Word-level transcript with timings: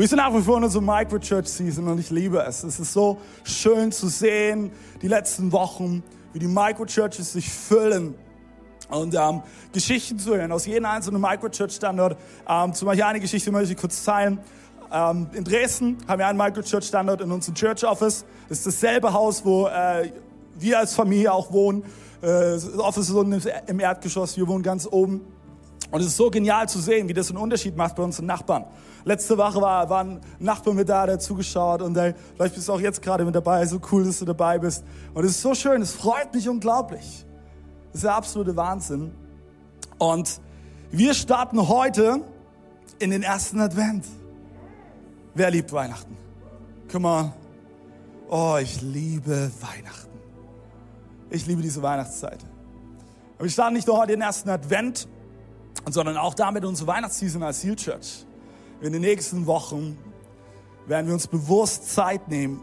wir 0.00 0.08
sind 0.08 0.16
nach 0.16 0.32
wie 0.34 0.40
vor 0.40 0.56
in 0.56 0.64
unserer 0.64 0.82
Microchurch-Season 0.82 1.86
und 1.86 2.00
ich 2.00 2.08
liebe 2.08 2.38
es. 2.38 2.64
Es 2.64 2.80
ist 2.80 2.94
so 2.94 3.18
schön 3.44 3.92
zu 3.92 4.08
sehen, 4.08 4.72
die 5.02 5.08
letzten 5.08 5.52
Wochen, 5.52 6.02
wie 6.32 6.38
die 6.38 6.46
Microchurches 6.46 7.34
sich 7.34 7.50
füllen 7.50 8.14
und 8.88 9.14
ähm, 9.14 9.42
Geschichten 9.74 10.18
zu 10.18 10.34
hören 10.34 10.52
aus 10.52 10.64
jedem 10.64 10.86
einzelnen 10.86 11.20
Microchurch-Standort. 11.20 12.16
Ähm, 12.48 12.72
zum 12.72 12.86
Beispiel 12.86 13.04
eine 13.04 13.20
Geschichte 13.20 13.52
möchte 13.52 13.74
ich 13.74 13.78
kurz 13.78 14.02
teilen. 14.02 14.40
Ähm, 14.90 15.26
in 15.34 15.44
Dresden 15.44 15.98
haben 16.08 16.18
wir 16.18 16.28
einen 16.28 16.38
Microchurch-Standort 16.38 17.20
in 17.20 17.30
unserem 17.30 17.54
Church 17.54 17.84
Office. 17.84 18.24
Das 18.48 18.56
ist 18.56 18.68
dasselbe 18.68 19.12
Haus, 19.12 19.44
wo 19.44 19.66
äh, 19.66 20.10
wir 20.54 20.78
als 20.78 20.94
Familie 20.94 21.30
auch 21.30 21.52
wohnen. 21.52 21.82
Äh, 22.22 22.52
das 22.52 22.78
Office 22.78 23.10
ist 23.10 23.14
unten 23.14 23.38
im 23.66 23.80
Erdgeschoss, 23.80 24.38
wir 24.38 24.48
wohnen 24.48 24.62
ganz 24.62 24.88
oben. 24.90 25.20
Und 25.90 26.00
es 26.00 26.06
ist 26.06 26.16
so 26.16 26.30
genial 26.30 26.70
zu 26.70 26.78
sehen, 26.78 27.06
wie 27.06 27.12
das 27.12 27.28
einen 27.28 27.38
Unterschied 27.38 27.76
macht 27.76 27.96
bei 27.96 28.02
unseren 28.02 28.24
Nachbarn. 28.26 28.64
Letzte 29.04 29.38
Woche 29.38 29.60
war, 29.60 29.88
war 29.88 30.04
ein 30.04 30.20
Nachbar 30.38 30.74
mit 30.74 30.88
da, 30.88 31.06
der 31.06 31.18
zugeschaut 31.18 31.82
und 31.82 31.96
ey, 31.96 32.14
vielleicht 32.34 32.54
bist 32.54 32.68
du 32.68 32.72
auch 32.72 32.80
jetzt 32.80 33.00
gerade 33.02 33.24
mit 33.24 33.34
dabei. 33.34 33.64
So 33.66 33.80
cool, 33.90 34.04
dass 34.04 34.18
du 34.18 34.24
dabei 34.24 34.58
bist. 34.58 34.84
Und 35.14 35.24
es 35.24 35.32
ist 35.32 35.42
so 35.42 35.54
schön, 35.54 35.80
es 35.82 35.92
freut 35.92 36.34
mich 36.34 36.48
unglaublich. 36.48 37.26
Das 37.88 37.96
ist 37.96 38.04
der 38.04 38.14
absolute 38.14 38.54
Wahnsinn. 38.56 39.12
Und 39.98 40.40
wir 40.90 41.14
starten 41.14 41.68
heute 41.68 42.22
in 42.98 43.10
den 43.10 43.22
ersten 43.22 43.60
Advent. 43.60 44.04
Wer 45.34 45.50
liebt 45.50 45.72
Weihnachten? 45.72 46.16
Guck 46.90 47.00
mal. 47.00 47.32
Oh, 48.28 48.56
ich 48.60 48.80
liebe 48.80 49.50
Weihnachten. 49.60 50.18
Ich 51.30 51.46
liebe 51.46 51.62
diese 51.62 51.82
Weihnachtszeit. 51.82 52.38
Aber 53.36 53.44
wir 53.44 53.50
starten 53.50 53.74
nicht 53.74 53.86
nur 53.86 53.96
heute 53.98 54.12
den 54.12 54.20
ersten 54.20 54.50
Advent, 54.50 55.08
sondern 55.88 56.16
auch 56.16 56.34
damit 56.34 56.64
unsere 56.64 56.86
Weihnachtsseason 56.88 57.42
als 57.42 57.60
Seal 57.60 57.76
Church. 57.76 58.26
In 58.80 58.94
den 58.94 59.02
nächsten 59.02 59.46
Wochen 59.46 59.98
werden 60.86 61.06
wir 61.06 61.12
uns 61.14 61.26
bewusst 61.26 61.92
Zeit 61.94 62.28
nehmen, 62.28 62.62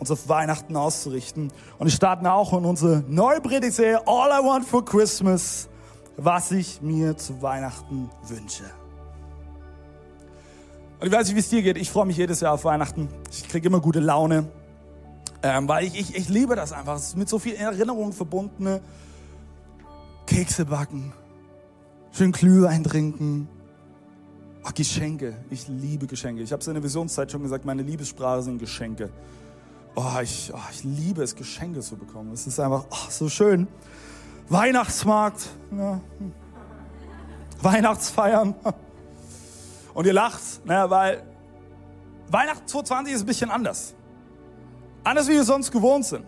uns 0.00 0.10
auf 0.10 0.28
Weihnachten 0.28 0.76
auszurichten. 0.76 1.52
Und 1.78 1.86
wir 1.86 1.92
starten 1.92 2.26
auch 2.26 2.52
in 2.52 2.64
unsere 2.64 3.04
neue 3.06 3.40
Predigtserie 3.40 4.00
All 4.06 4.30
I 4.30 4.44
Want 4.44 4.64
for 4.64 4.84
Christmas, 4.84 5.68
was 6.16 6.50
ich 6.50 6.82
mir 6.82 7.16
zu 7.16 7.40
Weihnachten 7.40 8.10
wünsche. 8.26 8.64
Und 10.98 11.06
ich 11.06 11.12
weiß 11.12 11.28
nicht, 11.28 11.36
wie 11.36 11.40
es 11.40 11.48
dir 11.48 11.62
geht. 11.62 11.76
Ich 11.76 11.90
freue 11.90 12.06
mich 12.06 12.16
jedes 12.16 12.40
Jahr 12.40 12.54
auf 12.54 12.64
Weihnachten. 12.64 13.08
Ich 13.30 13.48
kriege 13.48 13.68
immer 13.68 13.80
gute 13.80 14.00
Laune, 14.00 14.48
ähm, 15.42 15.68
weil 15.68 15.84
ich, 15.84 15.98
ich, 15.98 16.16
ich 16.16 16.28
liebe 16.28 16.56
das 16.56 16.72
einfach. 16.72 16.96
Es 16.96 17.08
ist 17.08 17.16
mit 17.16 17.28
so 17.28 17.38
vielen 17.38 17.58
Erinnerungen 17.58 18.12
verbundene 18.12 18.80
Kekse 20.26 20.64
backen, 20.64 21.12
schön 22.10 22.32
Glühwein 22.32 22.82
trinken, 22.82 23.48
Oh, 24.66 24.70
Geschenke. 24.74 25.36
Ich 25.50 25.68
liebe 25.68 26.06
Geschenke. 26.06 26.42
Ich 26.42 26.50
habe 26.50 26.60
es 26.60 26.66
in 26.66 26.74
der 26.74 26.82
Visionszeit 26.82 27.30
schon 27.30 27.42
gesagt, 27.42 27.66
meine 27.66 27.82
Liebessprache 27.82 28.42
sind 28.42 28.58
Geschenke. 28.58 29.10
Oh, 29.94 30.20
ich, 30.22 30.50
oh, 30.54 30.58
ich 30.72 30.84
liebe 30.84 31.22
es, 31.22 31.36
Geschenke 31.36 31.80
zu 31.80 31.96
bekommen. 31.96 32.32
Es 32.32 32.46
ist 32.46 32.58
einfach 32.58 32.86
oh, 32.90 33.10
so 33.10 33.28
schön. 33.28 33.68
Weihnachtsmarkt. 34.48 35.50
Ja. 35.76 36.00
Weihnachtsfeiern. 37.62 38.54
Und 39.92 40.06
ihr 40.06 40.12
lacht, 40.12 40.64
ne, 40.64 40.86
weil 40.88 41.22
Weihnachten 42.30 42.66
2020 42.66 43.14
ist 43.14 43.20
ein 43.20 43.26
bisschen 43.26 43.50
anders. 43.50 43.94
Anders, 45.04 45.28
wie 45.28 45.32
wir 45.32 45.44
sonst 45.44 45.70
gewohnt 45.70 46.06
sind. 46.06 46.24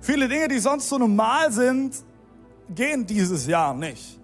Viele 0.00 0.28
Dinge, 0.28 0.48
die 0.48 0.58
sonst 0.58 0.88
so 0.88 0.96
normal 0.96 1.52
sind, 1.52 1.94
gehen 2.74 3.06
dieses 3.06 3.46
Jahr 3.46 3.74
nicht. 3.74 4.18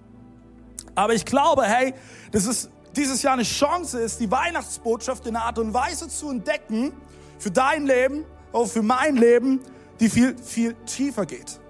Aber 0.95 1.13
ich 1.13 1.25
glaube, 1.25 1.65
hey, 1.65 1.93
das 2.33 2.47
ist 2.47 2.71
dieses 2.97 3.23
Jahr 3.23 3.35
eine 3.35 3.43
Chance 3.43 4.01
ist, 4.01 4.21
die 4.21 4.31
Weihnachtsbotschaft 4.31 5.27
in 5.27 5.37
einer 5.37 5.45
Art 5.45 5.59
und 5.59 5.75
Weise 5.75 6.09
zu 6.09 6.31
entdecken 6.31 6.93
für 7.39 7.51
dein 7.51 7.87
Leben, 7.87 8.25
auch 8.53 8.67
für 8.67 8.83
mein 8.83 9.17
Leben, 9.17 9.61
die 10.01 10.09
viel, 10.09 10.37
viel 10.39 10.75
tiefer 10.87 11.27
geht. 11.27 11.61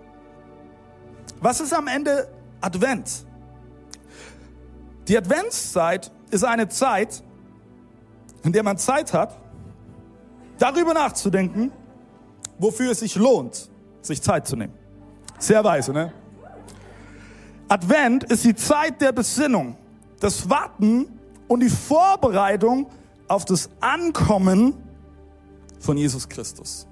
Was 1.40 1.60
ist 1.60 1.74
am 1.74 1.86
Ende 1.86 2.28
Advent? 2.60 3.26
Die 5.08 5.16
Adventszeit 5.16 6.10
ist 6.30 6.44
eine 6.44 6.68
Zeit, 6.68 7.22
in 8.42 8.52
der 8.52 8.62
man 8.62 8.78
Zeit 8.78 9.12
hat, 9.12 9.38
darüber 10.58 10.94
nachzudenken, 10.94 11.72
wofür 12.58 12.92
es 12.92 13.00
sich 13.00 13.16
lohnt, 13.16 13.68
sich 14.02 14.22
Zeit 14.22 14.46
zu 14.46 14.56
nehmen. 14.56 14.74
Sehr 15.38 15.62
weise, 15.62 15.92
ne? 15.92 16.12
Advent 17.68 18.24
ist 18.24 18.44
die 18.44 18.54
Zeit 18.54 19.00
der 19.00 19.12
Besinnung, 19.12 19.76
das 20.20 20.48
Warten 20.48 21.15
und 21.48 21.60
die 21.60 21.70
Vorbereitung 21.70 22.86
auf 23.28 23.44
das 23.44 23.70
Ankommen 23.80 24.74
von 25.78 25.96
Jesus 25.96 26.28
Christus. 26.28 26.86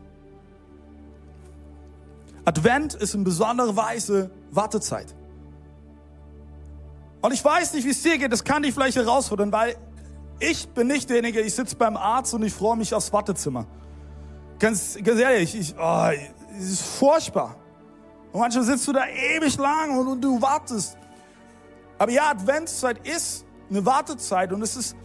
Advent 2.44 2.94
ist 2.94 3.14
in 3.14 3.24
besonderer 3.24 3.74
Weise 3.74 4.30
Wartezeit. 4.50 5.14
Und 7.22 7.32
ich 7.32 7.42
weiß 7.42 7.72
nicht, 7.72 7.86
wie 7.86 7.90
es 7.90 8.02
dir 8.02 8.18
geht, 8.18 8.32
das 8.32 8.44
kann 8.44 8.62
dich 8.62 8.74
vielleicht 8.74 8.96
herausfordern, 8.96 9.50
weil 9.50 9.76
ich 10.40 10.68
bin 10.68 10.88
nicht 10.88 11.08
derjenige, 11.08 11.40
ich 11.40 11.54
sitze 11.54 11.74
beim 11.74 11.96
Arzt 11.96 12.34
und 12.34 12.42
ich 12.42 12.52
freue 12.52 12.76
mich 12.76 12.92
aufs 12.92 13.12
Wartezimmer. 13.12 13.66
Ganz, 14.58 14.98
ganz 15.02 15.20
ehrlich, 15.20 15.58
ich, 15.58 15.74
oh, 15.78 16.10
es 16.58 16.70
ist 16.72 16.82
furchtbar. 16.82 17.56
Und 18.32 18.40
manchmal 18.40 18.64
sitzt 18.64 18.86
du 18.86 18.92
da 18.92 19.06
ewig 19.06 19.56
lang 19.56 19.98
und, 19.98 20.06
und 20.06 20.20
du 20.20 20.42
wartest. 20.42 20.98
Aber 21.98 22.12
ja, 22.12 22.30
Adventszeit 22.30 23.06
ist 23.06 23.46
eine 23.74 23.84
Wartezeit 23.84 24.52
und 24.52 24.62
es 24.62 24.76
ist 24.76 24.96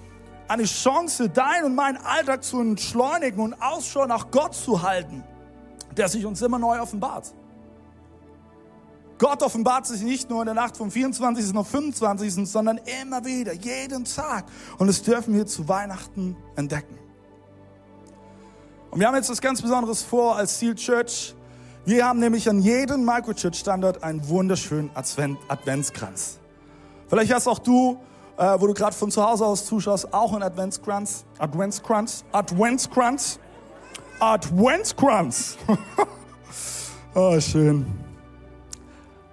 eine 0.47 0.63
Chance, 0.63 1.29
dein 1.29 1.63
und 1.63 1.75
meinen 1.75 1.97
Alltag 1.97 2.43
zu 2.43 2.59
entschleunigen 2.59 3.39
und 3.39 3.61
Ausschau 3.61 4.05
nach 4.05 4.31
Gott 4.31 4.55
zu 4.55 4.81
halten, 4.81 5.23
der 5.95 6.09
sich 6.09 6.25
uns 6.25 6.41
immer 6.41 6.59
neu 6.59 6.79
offenbart. 6.79 7.33
Gott 9.17 9.43
offenbart 9.43 9.85
sich 9.85 10.01
nicht 10.01 10.29
nur 10.29 10.41
in 10.41 10.45
der 10.45 10.55
Nacht 10.55 10.77
vom 10.77 10.89
24. 10.89 11.55
auf 11.55 11.67
25., 11.67 12.49
sondern 12.49 12.79
immer 13.01 13.25
wieder, 13.25 13.53
jeden 13.53 14.05
Tag. 14.05 14.45
Und 14.77 14.87
das 14.87 15.01
dürfen 15.01 15.33
wir 15.33 15.45
zu 15.45 15.67
Weihnachten 15.67 16.37
entdecken. 16.55 16.97
Und 18.91 18.99
wir 18.99 19.07
haben 19.07 19.15
jetzt 19.15 19.29
was 19.29 19.41
ganz 19.41 19.61
Besonderes 19.61 20.03
vor 20.03 20.37
als 20.37 20.57
Seal 20.57 20.73
Church. 20.75 21.35
Wir 21.85 22.07
haben 22.07 22.19
nämlich 22.19 22.49
an 22.49 22.59
jedem 22.59 23.03
Microchurch-Standort 23.03 24.03
einen 24.03 24.27
wunderschönen 24.29 24.89
Advent 24.95 25.37
Adventskranz. 25.49 26.39
Vielleicht 27.09 27.33
hast 27.33 27.47
auch 27.47 27.59
du 27.59 27.99
äh, 28.39 28.59
wo 28.59 28.67
du 28.67 28.73
gerade 28.73 28.95
von 28.95 29.11
zu 29.11 29.21
Hause 29.21 29.45
aus 29.45 29.65
zuschaust, 29.65 30.13
auch 30.13 30.33
ein 30.33 30.41
Adventskranz. 30.41 31.25
Adventskranz. 31.37 32.23
Adventskranz. 32.31 33.37
Adventskranz. 34.19 35.57
oh, 37.15 37.37
schön. 37.41 37.85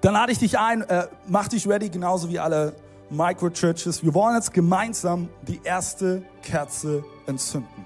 Dann 0.00 0.14
lade 0.14 0.32
ich 0.32 0.38
dich 0.38 0.58
ein, 0.58 0.82
äh, 0.82 1.06
mach 1.28 1.46
dich 1.46 1.68
ready, 1.68 1.88
genauso 1.88 2.28
wie 2.28 2.40
alle 2.40 2.74
Microchurches. 3.10 4.02
Wir 4.02 4.12
wollen 4.12 4.34
jetzt 4.34 4.52
gemeinsam 4.52 5.28
die 5.42 5.60
erste 5.62 6.24
Kerze 6.42 7.04
entzünden. 7.26 7.84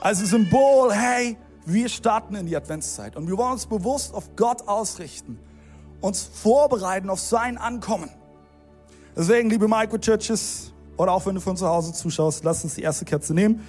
Als 0.00 0.20
Symbol, 0.20 0.92
hey, 0.92 1.36
wir 1.64 1.88
starten 1.88 2.36
in 2.36 2.46
die 2.46 2.56
Adventszeit 2.56 3.16
und 3.16 3.26
wir 3.26 3.36
wollen 3.36 3.52
uns 3.52 3.66
bewusst 3.66 4.14
auf 4.14 4.36
Gott 4.36 4.68
ausrichten, 4.68 5.40
uns 6.00 6.22
vorbereiten 6.22 7.10
auf 7.10 7.18
sein 7.18 7.58
Ankommen. 7.58 8.10
Deswegen, 9.16 9.48
liebe 9.48 9.66
Microchurches, 9.66 10.74
oder 10.98 11.12
auch 11.12 11.24
wenn 11.24 11.34
du 11.34 11.40
von 11.40 11.56
zu 11.56 11.66
Hause 11.66 11.92
zuschaust, 11.94 12.44
lass 12.44 12.62
uns 12.64 12.74
die 12.74 12.82
erste 12.82 13.06
Kerze 13.06 13.32
nehmen. 13.32 13.60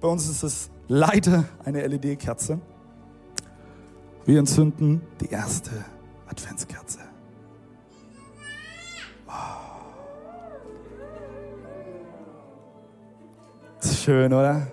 Bei 0.00 0.08
uns 0.08 0.28
ist 0.28 0.42
es 0.42 0.68
leider 0.88 1.44
eine 1.64 1.86
LED-Kerze. 1.86 2.60
Wir 4.24 4.40
entzünden 4.40 5.02
die 5.20 5.30
erste 5.30 5.70
Adventskerze. 6.26 6.98
Das 13.80 13.90
ist 13.92 14.02
schön, 14.02 14.32
oder? 14.32 14.66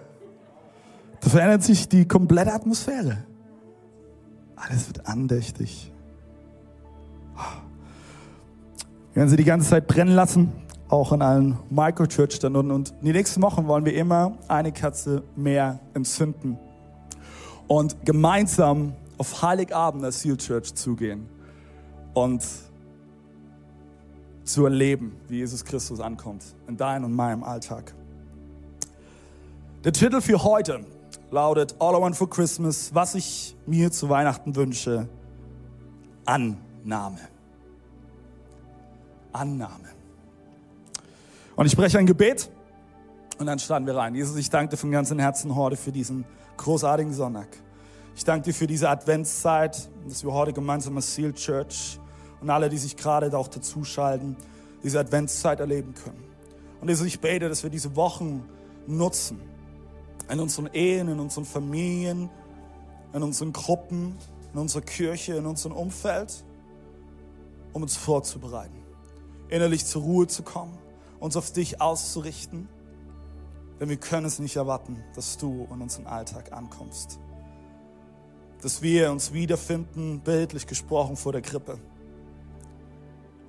Da 1.20 1.30
verändert 1.30 1.62
sich 1.62 1.88
die 1.88 2.08
komplette 2.08 2.52
Atmosphäre. 2.52 3.24
Alles 4.56 4.88
wird 4.88 5.06
andächtig. 5.06 5.93
Wir 9.14 9.18
werden 9.18 9.30
sie 9.30 9.38
die 9.38 9.44
ganze 9.44 9.70
Zeit 9.70 9.88
brennen 9.88 10.16
lassen, 10.16 10.52
auch 10.90 11.12
an 11.12 11.22
allen 11.22 11.60
Microchurch-Standorten. 11.70 12.72
Und 12.72 12.96
in 13.00 13.06
die 13.06 13.12
nächsten 13.12 13.44
Wochen 13.44 13.68
wollen 13.68 13.86
wir 13.86 13.94
immer 13.94 14.40
eine 14.48 14.72
Kerze 14.72 15.22
mehr 15.36 15.80
entzünden 15.94 16.58
und 17.68 18.04
gemeinsam 18.08 18.94
auf 19.20 19.44
Heiligabend 19.44 20.04
als 20.04 20.22
Seal 20.22 20.36
Church 20.38 20.74
zugehen 20.74 21.30
und 22.16 22.44
zu 24.46 24.66
erleben, 24.66 25.16
wie 25.28 25.38
Jesus 25.38 25.64
Christus 25.64 26.00
ankommt 26.00 26.44
in 26.68 26.76
deinem 26.76 27.06
und 27.06 27.14
meinem 27.14 27.44
Alltag. 27.44 27.94
Der 29.84 29.94
Titel 29.94 30.22
für 30.22 30.44
heute 30.44 30.88
lautet 31.30 31.76
All 31.78 31.96
I 31.96 32.02
Want 32.02 32.16
for 32.16 32.28
Christmas, 32.28 32.90
was 32.96 33.14
ich 33.14 33.56
mir 33.68 33.92
zu 33.92 34.10
Weihnachten 34.10 34.56
wünsche, 34.56 35.08
Annahme. 36.26 37.33
Annahme. 39.34 39.90
Und 41.56 41.66
ich 41.66 41.72
spreche 41.72 42.00
ein 42.00 42.06
Gebet 42.06 42.50
und 43.38 43.46
dann 43.46 43.60
starten 43.60 43.86
wir 43.86 43.96
rein. 43.96 44.16
Jesus, 44.16 44.36
ich 44.38 44.50
danke 44.50 44.72
dir 44.72 44.78
von 44.78 44.92
ganzem 44.92 45.20
Herzen 45.20 45.56
heute 45.56 45.76
für 45.76 45.92
diesen 45.92 46.26
großartigen 46.58 47.14
Sonntag. 47.14 47.48
Ich 48.16 48.24
danke 48.24 48.46
dir 48.46 48.54
für 48.54 48.68
diese 48.68 48.90
Adventszeit, 48.90 49.90
dass 50.08 50.24
wir 50.24 50.34
heute 50.34 50.54
gemeinsam 50.54 50.96
als 50.96 51.14
Seal 51.14 51.34
Church 51.34 52.00
und 52.42 52.50
alle, 52.50 52.70
die 52.70 52.78
sich 52.78 52.96
gerade 52.96 53.36
auch 53.38 53.48
dazuschalten, 53.48 54.36
diese 54.84 55.00
Adventszeit 55.00 55.60
erleben 55.60 55.94
können. 55.94 56.24
Und 56.82 56.90
Jesus, 56.90 57.08
ich 57.08 57.20
bete, 57.20 57.50
dass 57.50 57.64
wir 57.64 57.70
diese 57.70 57.96
Wochen 57.96 58.44
nutzen, 58.86 59.40
in 60.30 60.40
unseren 60.40 60.68
Ehen, 60.74 61.08
in 61.10 61.20
unseren 61.20 61.46
Familien, 61.46 62.30
in 63.14 63.24
unseren 63.24 63.54
Gruppen, 63.54 64.18
in 64.54 64.60
unserer 64.60 64.82
Kirche, 64.82 65.36
in 65.36 65.46
unserem 65.46 65.76
Umfeld, 65.76 66.44
um 67.74 67.82
uns 67.82 67.98
vorzubereiten, 67.98 68.83
innerlich 69.54 69.86
zur 69.86 70.02
Ruhe 70.02 70.28
zu 70.28 70.42
kommen, 70.42 70.78
uns 71.20 71.38
auf 71.38 71.52
dich 71.52 71.80
auszurichten, 71.80 72.68
denn 73.80 73.88
wir 73.88 73.98
können 73.98 74.26
es 74.26 74.40
nicht 74.40 74.56
erwarten, 74.56 75.04
dass 75.16 75.38
du 75.38 75.68
in 75.72 75.82
unseren 75.82 76.08
Alltag 76.08 76.52
ankommst. 76.52 77.20
Dass 78.62 78.82
wir 78.82 79.12
uns 79.12 79.32
wiederfinden, 79.32 80.22
bildlich 80.22 80.66
gesprochen, 80.66 81.16
vor 81.16 81.34
der 81.34 81.42
Krippe 81.42 81.78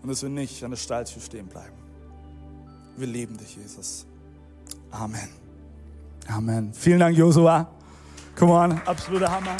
und 0.02 0.08
dass 0.08 0.22
wir 0.22 0.28
nicht 0.28 0.62
an 0.62 0.72
der 0.72 0.76
Stalltür 0.76 1.22
stehen 1.22 1.46
bleiben. 1.46 1.76
Wir 2.96 3.06
lieben 3.06 3.38
dich, 3.38 3.56
Jesus. 3.56 4.06
Amen. 4.90 5.30
Amen. 6.28 6.74
Vielen 6.74 7.00
Dank, 7.00 7.16
Josua. 7.16 7.70
Come 8.36 8.52
on, 8.52 8.72
absoluter 8.86 9.30
Hammer. 9.30 9.56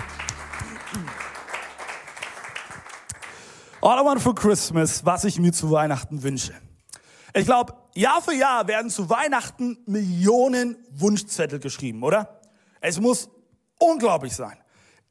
All 3.85 4.01
I 4.01 4.03
want 4.03 4.23
for 4.23 4.35
Christmas, 4.35 5.05
was 5.05 5.25
ich 5.25 5.39
mir 5.39 5.53
zu 5.53 5.71
Weihnachten 5.71 6.23
wünsche. 6.23 6.55
Ich 7.35 7.45
glaube, 7.45 7.75
Jahr 7.95 8.23
für 8.23 8.33
Jahr 8.33 8.67
werden 8.67 8.91
zu 8.91 9.11
Weihnachten 9.11 9.77
Millionen 9.85 10.79
Wunschzettel 10.91 11.59
geschrieben, 11.59 12.03
oder? 12.03 12.41
Es 12.81 12.99
muss 12.99 13.29
unglaublich 13.79 14.35
sein. 14.35 14.57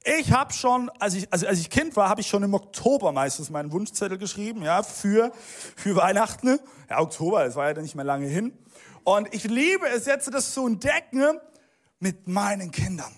Ich 0.04 0.34
habe 0.34 0.52
schon, 0.54 0.90
als 0.98 1.14
ich, 1.14 1.32
also 1.32 1.46
als 1.46 1.60
ich 1.60 1.70
Kind 1.70 1.96
war, 1.96 2.10
habe 2.10 2.22
ich 2.22 2.28
schon 2.28 2.42
im 2.42 2.56
Oktober 2.56 3.12
meistens 3.12 3.52
meinen 3.52 3.72
Wunschzettel 3.72 4.18
geschrieben, 4.18 4.64
ja, 4.64 4.82
für, 4.82 5.32
für 5.76 5.96
Weihnachten. 5.96 6.58
Ja, 6.90 7.00
Oktober, 7.00 7.46
das 7.46 7.56
war 7.56 7.72
ja 7.72 7.80
nicht 7.80 7.94
mehr 7.94 8.06
lange 8.06 8.26
hin. 8.26 8.58
Und 9.04 9.32
ich 9.36 9.44
liebe 9.44 9.88
es 9.88 10.08
jetzt, 10.08 10.34
das 10.34 10.52
zu 10.52 10.66
entdecken 10.66 11.40
mit 12.00 12.28
meinen 12.28 12.72
Kindern. 12.72 13.14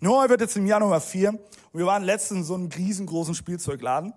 Noah 0.00 0.30
wird 0.30 0.40
jetzt 0.40 0.56
im 0.56 0.66
Januar 0.66 1.02
vier. 1.02 1.34
Und 1.72 1.78
wir 1.78 1.84
waren 1.84 2.04
letztens 2.04 2.38
in 2.38 2.44
so 2.44 2.54
einem 2.54 2.68
riesengroßen 2.68 3.34
Spielzeugladen. 3.34 4.14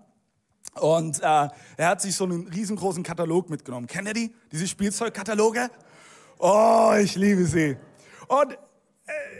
Und 0.75 1.21
äh, 1.21 1.49
er 1.77 1.87
hat 1.87 2.01
sich 2.01 2.15
so 2.15 2.23
einen 2.23 2.47
riesengroßen 2.47 3.03
Katalog 3.03 3.49
mitgenommen. 3.49 3.87
Kennt 3.87 4.07
ihr 4.07 4.13
die? 4.13 4.33
Diese 4.51 4.67
Spielzeugkataloge? 4.67 5.69
Oh, 6.39 6.93
ich 6.99 7.15
liebe 7.15 7.45
sie. 7.45 7.77
Und 8.27 8.57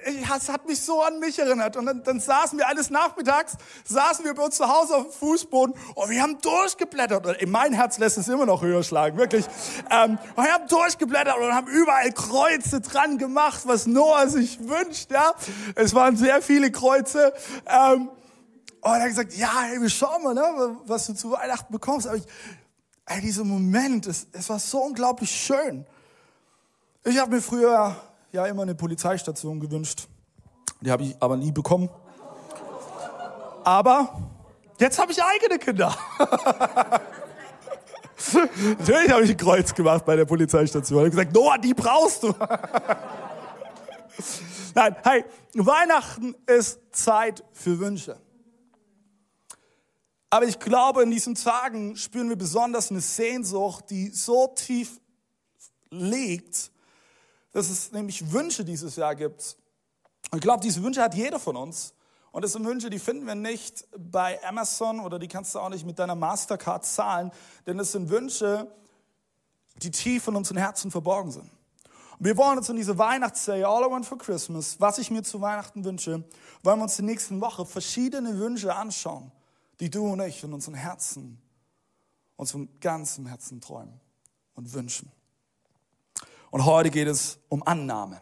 es 0.04 0.50
hat 0.50 0.68
mich 0.68 0.81
so 0.81 1.01
an 1.01 1.19
mich 1.19 1.38
erinnert. 1.39 1.78
Und 1.78 1.86
dann, 1.86 2.04
dann 2.04 2.19
saßen 2.19 2.57
wir 2.57 2.68
eines 2.68 2.89
Nachmittags, 2.89 3.54
saßen 3.86 4.25
wir 4.25 4.33
bei 4.33 4.44
uns 4.44 4.56
zu 4.56 4.68
Hause 4.68 4.95
auf 4.95 5.04
dem 5.04 5.12
Fußboden 5.12 5.75
und 5.95 6.10
wir 6.10 6.22
haben 6.22 6.38
durchgeblättert. 6.42 7.25
Und 7.25 7.38
in 7.38 7.51
mein 7.51 7.74
Herz 7.74 7.98
lässt 7.98 8.18
es 8.18 8.28
immer 8.28 8.45
noch 8.45 8.62
höher 8.62 8.83
schlagen, 8.83 9.18
wirklich. 9.18 9.45
Ähm, 9.89 10.18
und 10.36 10.44
wir 10.44 10.54
haben 10.54 10.68
durchgeblättert 10.68 11.38
und 11.38 11.54
haben 11.54 11.68
überall 11.68 12.12
Kreuze 12.12 12.81
dran 12.81 13.18
gemacht, 13.18 13.62
was 13.66 13.86
Noah 13.86 14.28
sich 14.28 14.60
wünscht. 14.60 15.12
Ja, 15.12 15.33
Es 15.75 15.94
waren 15.94 16.18
sehr 16.18 16.42
viele 16.42 16.72
Kreuze. 16.72 17.33
Ähm, 17.68 18.10
und 18.81 18.92
er 18.92 19.01
hat 19.01 19.10
gesagt, 19.10 19.33
ja, 19.36 19.62
hey, 19.62 19.80
wir 19.80 19.89
schauen 19.89 20.24
mal, 20.24 20.33
ne, 20.33 20.75
was 20.86 21.06
du 21.06 21.13
zu 21.13 21.31
Weihnachten 21.31 21.72
bekommst. 21.72 22.07
Aber 22.07 22.18
ich, 22.18 22.25
ey, 23.06 23.22
dieser 23.22 23.44
Moment, 23.44 24.07
es, 24.07 24.25
es 24.31 24.50
war 24.50 24.57
so 24.57 24.80
unglaublich 24.80 25.30
schön. 25.30 25.86
Ich 27.04 27.19
habe 27.19 27.36
mir 27.36 27.42
früher 27.42 27.95
ja 28.31 28.45
immer 28.48 28.63
eine 28.63 28.74
Polizeistation 28.74 29.60
gewünscht. 29.60 30.07
Die 30.81 30.92
habe 30.92 31.04
ich 31.04 31.16
aber 31.19 31.38
nie 31.38 31.51
bekommen. 31.51 31.89
Aber 33.63 34.19
jetzt 34.80 34.98
habe 34.98 35.12
ich 35.12 35.24
eigene 35.24 35.60
Kinder. 35.60 35.95
Natürlich 38.80 39.12
habe 39.12 39.24
ich 39.24 39.31
ein 39.31 39.38
Kreuz 39.38 39.75
gemacht 39.75 40.04
bei 40.06 40.16
der 40.16 40.25
Polizeistation. 40.25 41.00
Ich 41.01 41.06
habe 41.06 41.12
gesagt, 41.12 41.36
Noah, 41.36 41.60
die 41.60 41.75
brauchst 41.75 42.24
du. 42.24 42.33
Nein, 44.74 44.95
hey, 45.04 45.25
Weihnachten 45.54 46.36
ist 46.48 46.80
Zeit 46.92 47.44
für 47.54 47.78
Wünsche. 47.80 48.18
Aber 50.33 50.45
ich 50.45 50.60
glaube, 50.60 51.04
in 51.04 51.12
diesen 51.12 51.36
Tagen 51.36 51.98
spüren 51.98 52.30
wir 52.30 52.38
besonders 52.38 52.89
eine 52.89 53.01
Sehnsucht, 53.01 53.89
die 53.89 54.10
so 54.10 54.48
tief 54.48 55.01
liegt, 55.89 56.72
dass 57.51 57.69
es 57.69 57.92
nämlich 57.92 58.31
Wünsche 58.31 58.63
dieses 58.63 58.95
Jahr 58.95 59.13
gibt. 59.13 59.57
Und 60.31 60.38
ich 60.38 60.42
glaube, 60.42 60.63
diese 60.63 60.81
Wünsche 60.83 61.01
hat 61.01 61.16
jeder 61.16 61.38
von 61.38 61.57
uns. 61.57 61.94
Und 62.31 62.45
das 62.45 62.54
sind 62.54 62.66
Wünsche, 62.66 62.89
die 62.89 63.00
finden 63.00 63.25
wir 63.28 63.36
nicht 63.36 63.86
bei 63.98 64.42
Amazon 64.45 65.01
oder 65.01 65.19
die 65.19 65.28
kannst 65.28 65.54
du 65.54 65.60
auch 65.60 65.68
nicht 65.68 65.86
mit 65.86 66.00
deiner 66.00 66.16
Mastercard 66.16 66.86
zahlen, 66.86 67.31
denn 67.68 67.78
es 67.78 67.92
sind 67.92 68.10
Wünsche, 68.10 68.74
die 69.83 69.92
tief 69.92 70.30
in 70.30 70.38
unseren 70.38 70.57
Herzen 70.57 70.92
verborgen 70.92 71.31
sind. 71.31 71.51
Und 72.19 72.25
wir 72.25 72.38
wollen 72.38 72.57
uns 72.57 72.69
in 72.69 72.78
diese 72.78 72.98
Weihnachtsserie 72.98 73.68
All 73.68 73.86
I 73.86 73.92
Want 73.92 74.06
for 74.06 74.18
Christmas, 74.18 74.80
was 74.80 74.98
ich 74.98 75.12
mir 75.12 75.24
zu 75.24 75.42
Weihnachten 75.42 75.83
wünsche, 75.83 76.24
wollen 76.63 76.80
wir 76.80 76.83
uns 76.83 76.95
der 76.95 77.04
nächsten 77.04 77.42
Woche 77.42 77.66
verschiedene 77.66 78.38
Wünsche 78.39 78.74
anschauen, 78.74 79.30
die 79.81 79.89
du 79.89 80.07
und 80.07 80.22
ich 80.22 80.44
in 80.44 80.54
unseren 80.54 80.75
Herzen, 80.75 81.42
uns 82.38 82.51
von 82.51 82.69
ganzem 82.80 83.25
Herzen 83.25 83.60
träumen 83.60 84.00
und 84.54 84.74
wünschen. 84.74 85.12
Und 86.51 86.66
heute 86.66 86.92
geht 86.92 87.07
es 87.07 87.39
um 87.50 87.63
Annahme. 87.63 88.22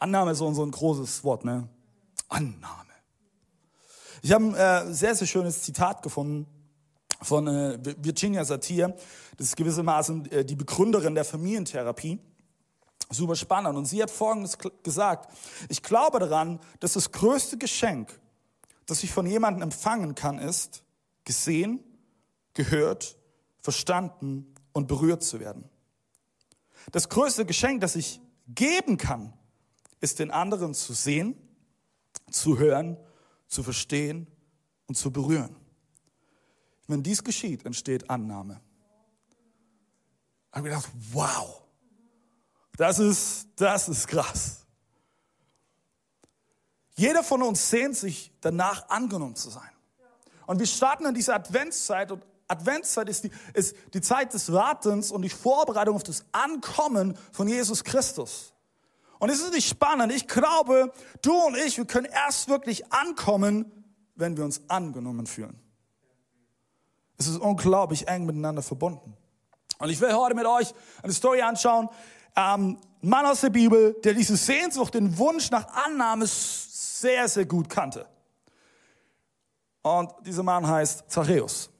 Annahme 0.00 0.32
ist 0.32 0.38
so 0.38 0.46
ein 0.64 0.70
großes 0.70 1.22
Wort, 1.22 1.44
ne? 1.44 1.68
Annahme. 2.28 2.88
Ich 4.20 4.32
habe 4.32 4.46
ein 4.46 4.54
äh, 4.88 4.92
sehr, 4.92 5.14
sehr 5.14 5.26
schönes 5.28 5.62
Zitat 5.62 6.02
gefunden 6.02 6.46
von 7.22 7.46
äh, 7.46 7.78
Virginia 7.98 8.44
Satir. 8.44 8.96
Das 9.36 9.48
ist 9.48 9.56
gewissermaßen 9.56 10.30
äh, 10.32 10.44
die 10.44 10.56
Begründerin 10.56 11.14
der 11.14 11.24
Familientherapie. 11.24 12.18
Super 13.10 13.36
spannend. 13.36 13.76
Und 13.76 13.86
sie 13.86 14.02
hat 14.02 14.10
Folgendes 14.10 14.58
gesagt. 14.82 15.32
Ich 15.68 15.82
glaube 15.82 16.18
daran, 16.18 16.58
dass 16.80 16.94
das 16.94 17.12
größte 17.12 17.58
Geschenk, 17.58 18.18
das 18.88 19.04
ich 19.04 19.12
von 19.12 19.26
jemandem 19.26 19.62
empfangen 19.62 20.14
kann, 20.14 20.38
ist, 20.38 20.82
gesehen, 21.24 21.84
gehört, 22.54 23.18
verstanden 23.60 24.54
und 24.72 24.88
berührt 24.88 25.22
zu 25.22 25.40
werden. 25.40 25.68
Das 26.90 27.10
größte 27.10 27.44
Geschenk, 27.44 27.82
das 27.82 27.96
ich 27.96 28.18
geben 28.48 28.96
kann, 28.96 29.34
ist 30.00 30.20
den 30.20 30.30
anderen 30.30 30.72
zu 30.72 30.94
sehen, 30.94 31.36
zu 32.30 32.58
hören, 32.58 32.96
zu 33.46 33.62
verstehen 33.62 34.26
und 34.86 34.94
zu 34.94 35.10
berühren. 35.10 35.54
Wenn 36.86 37.02
dies 37.02 37.22
geschieht, 37.22 37.66
entsteht 37.66 38.08
Annahme. 38.08 38.58
Ich 40.50 40.56
habe 40.56 40.70
gedacht, 40.70 40.90
wow, 41.12 41.62
das 42.78 42.98
ist, 42.98 43.48
das 43.56 43.90
ist 43.90 44.08
krass. 44.08 44.64
Jeder 46.98 47.22
von 47.22 47.42
uns 47.42 47.70
sehnt 47.70 47.96
sich 47.96 48.32
danach, 48.40 48.88
angenommen 48.88 49.36
zu 49.36 49.50
sein. 49.50 49.70
Und 50.46 50.58
wir 50.58 50.66
starten 50.66 51.06
in 51.06 51.14
diese 51.14 51.32
Adventszeit 51.32 52.10
und 52.10 52.26
Adventszeit 52.48 53.08
ist 53.08 53.22
die, 53.22 53.30
ist 53.54 53.76
die 53.94 54.00
Zeit 54.00 54.34
des 54.34 54.52
Wartens 54.52 55.12
und 55.12 55.22
die 55.22 55.28
Vorbereitung 55.28 55.94
auf 55.94 56.02
das 56.02 56.24
Ankommen 56.32 57.16
von 57.30 57.46
Jesus 57.46 57.84
Christus. 57.84 58.52
Und 59.20 59.30
es 59.30 59.40
ist 59.40 59.52
nicht 59.52 59.68
spannend. 59.68 60.12
Ich 60.12 60.26
glaube, 60.26 60.92
du 61.22 61.32
und 61.46 61.56
ich, 61.56 61.78
wir 61.78 61.84
können 61.84 62.06
erst 62.06 62.48
wirklich 62.48 62.92
ankommen, 62.92 63.70
wenn 64.16 64.36
wir 64.36 64.44
uns 64.44 64.62
angenommen 64.66 65.28
fühlen. 65.28 65.56
Es 67.16 67.28
ist 67.28 67.38
unglaublich 67.38 68.08
eng 68.08 68.26
miteinander 68.26 68.62
verbunden. 68.62 69.16
Und 69.78 69.88
ich 69.88 70.00
will 70.00 70.12
heute 70.14 70.34
mit 70.34 70.46
euch 70.46 70.74
eine 71.04 71.12
Story 71.12 71.42
anschauen. 71.42 71.90
Ähm, 72.34 72.76
ein 73.02 73.08
Mann 73.08 73.26
aus 73.26 73.42
der 73.42 73.50
Bibel, 73.50 73.94
der 74.02 74.14
diese 74.14 74.36
Sehnsucht, 74.36 74.94
den 74.94 75.16
Wunsch 75.16 75.52
nach 75.52 75.68
Annahme 75.68 76.26
sehr, 77.00 77.28
sehr 77.28 77.46
gut 77.46 77.68
kannte. 77.68 78.06
Und 79.82 80.10
dieser 80.26 80.42
Mann 80.42 80.66
heißt 80.66 81.10
Zachäus. 81.10 81.70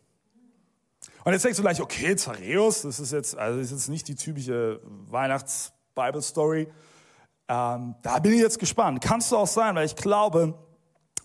Und 1.25 1.33
jetzt 1.33 1.45
denkst 1.45 1.59
du 1.59 1.63
gleich, 1.63 1.81
okay, 1.81 2.17
Zareus, 2.17 2.83
das 2.83 3.01
ist 3.01 3.13
jetzt, 3.13 3.37
also 3.37 3.61
ist 3.61 3.71
jetzt 3.71 3.89
nicht 3.89 4.09
die 4.09 4.15
typische 4.15 4.81
Weihnachts-Bible-Story. 4.85 6.69
Ähm, 7.49 7.95
da 8.03 8.19
bin 8.21 8.33
ich 8.33 8.41
jetzt 8.41 8.59
gespannt. 8.59 9.03
Kannst 9.03 9.31
du 9.31 9.37
auch 9.37 9.47
sein, 9.47 9.75
weil 9.75 9.85
ich 9.85 9.97
glaube, 9.97 10.55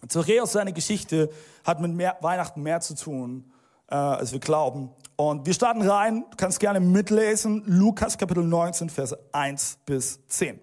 Zareus, 0.08 0.52
seine 0.52 0.74
Geschichte 0.74 1.30
hat 1.64 1.80
mit 1.80 1.94
mehr, 1.94 2.18
Weihnachten 2.22 2.62
mehr 2.62 2.82
zu 2.82 2.96
tun, 2.96 3.52
äh, 3.90 3.96
als 3.96 4.34
wir 4.34 4.40
glauben. 4.40 4.90
Und 5.16 5.46
wir 5.46 5.54
starten 5.54 5.82
rein, 5.82 6.26
du 6.32 6.38
kannst 6.38 6.60
gerne 6.60 6.80
mitlesen, 6.80 7.64
Lukas 7.66 8.18
Kapitel 8.18 8.44
19, 8.44 8.90
Verse 8.90 9.18
1 9.32 9.78
bis 9.86 10.20
10. 10.28 10.60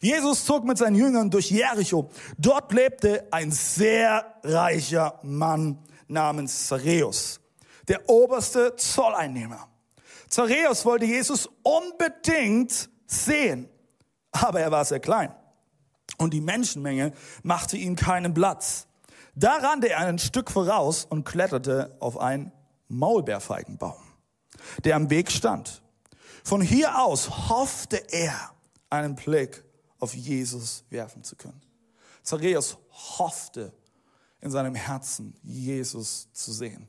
Jesus 0.00 0.44
zog 0.44 0.64
mit 0.64 0.78
seinen 0.78 0.96
Jüngern 0.96 1.30
durch 1.30 1.50
Jericho. 1.50 2.10
Dort 2.38 2.72
lebte 2.72 3.26
ein 3.30 3.50
sehr 3.50 4.34
reicher 4.42 5.18
Mann 5.22 5.78
namens 6.08 6.66
Zareus, 6.66 7.40
der 7.88 8.08
oberste 8.08 8.76
Zolleinnehmer. 8.76 9.68
Zareus 10.28 10.84
wollte 10.84 11.04
Jesus 11.04 11.48
unbedingt 11.62 12.90
sehen, 13.06 13.68
aber 14.30 14.60
er 14.60 14.70
war 14.70 14.84
sehr 14.84 15.00
klein 15.00 15.34
und 16.18 16.32
die 16.32 16.40
Menschenmenge 16.40 17.12
machte 17.42 17.76
ihm 17.76 17.96
keinen 17.96 18.32
Platz. 18.32 18.86
Da 19.34 19.56
rannte 19.56 19.88
er 19.88 19.98
ein 19.98 20.18
Stück 20.18 20.50
voraus 20.50 21.06
und 21.08 21.24
kletterte 21.24 21.96
auf 22.00 22.18
einen 22.18 22.52
Maulbeerfeigenbaum, 22.88 24.02
der 24.84 24.96
am 24.96 25.10
Weg 25.10 25.30
stand. 25.30 25.82
Von 26.44 26.60
hier 26.60 27.00
aus 27.02 27.48
hoffte 27.48 27.96
er, 28.12 28.52
einen 28.92 29.14
Blick 29.14 29.64
auf 29.98 30.14
Jesus 30.14 30.84
werfen 30.90 31.24
zu 31.24 31.34
können. 31.36 31.60
Zachäus 32.22 32.76
hoffte 32.90 33.72
in 34.40 34.50
seinem 34.50 34.74
Herzen, 34.74 35.34
Jesus 35.42 36.28
zu 36.32 36.52
sehen. 36.52 36.88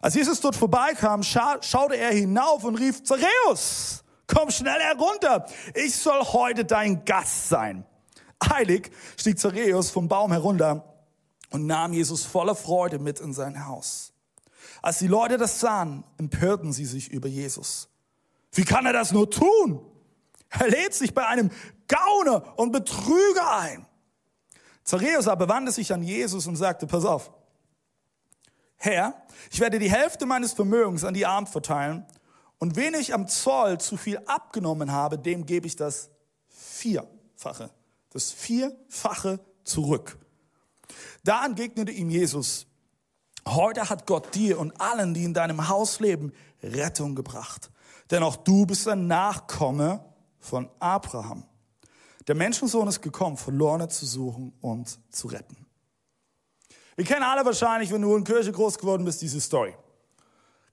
Als 0.00 0.14
Jesus 0.14 0.40
dort 0.40 0.56
vorbeikam, 0.56 1.22
scha 1.22 1.58
schaute 1.62 1.96
er 1.96 2.12
hinauf 2.12 2.64
und 2.64 2.76
rief, 2.76 3.02
Zachäus, 3.02 4.04
komm 4.26 4.50
schnell 4.50 4.80
herunter, 4.80 5.46
ich 5.74 5.94
soll 5.94 6.20
heute 6.22 6.64
dein 6.64 7.04
Gast 7.04 7.48
sein. 7.48 7.84
Eilig 8.38 8.90
stieg 9.16 9.38
Zachäus 9.38 9.90
vom 9.90 10.08
Baum 10.08 10.32
herunter 10.32 10.94
und 11.50 11.66
nahm 11.66 11.92
Jesus 11.92 12.24
voller 12.24 12.54
Freude 12.54 12.98
mit 12.98 13.20
in 13.20 13.34
sein 13.34 13.66
Haus. 13.66 14.12
Als 14.80 14.98
die 14.98 15.08
Leute 15.08 15.36
das 15.36 15.60
sahen, 15.60 16.04
empörten 16.16 16.72
sie 16.72 16.86
sich 16.86 17.10
über 17.10 17.28
Jesus. 17.28 17.88
Wie 18.52 18.64
kann 18.64 18.86
er 18.86 18.92
das 18.92 19.12
nur 19.12 19.30
tun? 19.30 19.89
Er 20.50 20.68
lädt 20.68 20.94
sich 20.94 21.14
bei 21.14 21.26
einem 21.26 21.50
Gauner 21.86 22.58
und 22.58 22.72
Betrüger 22.72 23.58
ein. 23.58 23.86
Zachäus 24.84 25.28
aber 25.28 25.48
wandte 25.48 25.72
sich 25.72 25.92
an 25.92 26.02
Jesus 26.02 26.46
und 26.46 26.56
sagte, 26.56 26.86
pass 26.86 27.04
auf, 27.04 27.32
Herr, 28.76 29.22
ich 29.50 29.60
werde 29.60 29.78
die 29.78 29.90
Hälfte 29.90 30.26
meines 30.26 30.52
Vermögens 30.52 31.04
an 31.04 31.14
die 31.14 31.26
Armen 31.26 31.46
verteilen 31.46 32.06
und 32.58 32.76
wen 32.76 32.94
ich 32.94 33.14
am 33.14 33.28
Zoll 33.28 33.78
zu 33.78 33.96
viel 33.96 34.18
abgenommen 34.26 34.90
habe, 34.90 35.18
dem 35.18 35.46
gebe 35.46 35.66
ich 35.66 35.76
das 35.76 36.10
Vierfache, 36.48 37.70
das 38.10 38.32
Vierfache 38.32 39.38
zurück. 39.64 40.18
Da 41.24 41.44
entgegnete 41.44 41.92
ihm 41.92 42.10
Jesus, 42.10 42.66
heute 43.46 43.88
hat 43.90 44.06
Gott 44.06 44.34
dir 44.34 44.58
und 44.58 44.80
allen, 44.80 45.14
die 45.14 45.24
in 45.24 45.34
deinem 45.34 45.68
Haus 45.68 46.00
leben, 46.00 46.32
Rettung 46.62 47.14
gebracht. 47.14 47.70
Denn 48.10 48.22
auch 48.22 48.36
du 48.36 48.66
bist 48.66 48.88
ein 48.88 49.06
Nachkomme 49.06 50.04
von 50.40 50.68
Abraham. 50.78 51.44
Der 52.26 52.34
Menschensohn 52.34 52.88
ist 52.88 53.00
gekommen, 53.00 53.36
Verlorene 53.36 53.88
zu 53.88 54.06
suchen 54.06 54.52
und 54.60 54.98
zu 55.10 55.28
retten. 55.28 55.66
Wir 56.96 57.04
kennen 57.04 57.22
alle 57.22 57.44
wahrscheinlich, 57.44 57.92
wenn 57.92 58.02
du 58.02 58.14
in 58.16 58.24
Kirche 58.24 58.52
groß 58.52 58.78
geworden 58.78 59.04
bist, 59.04 59.22
diese 59.22 59.40
Story. 59.40 59.74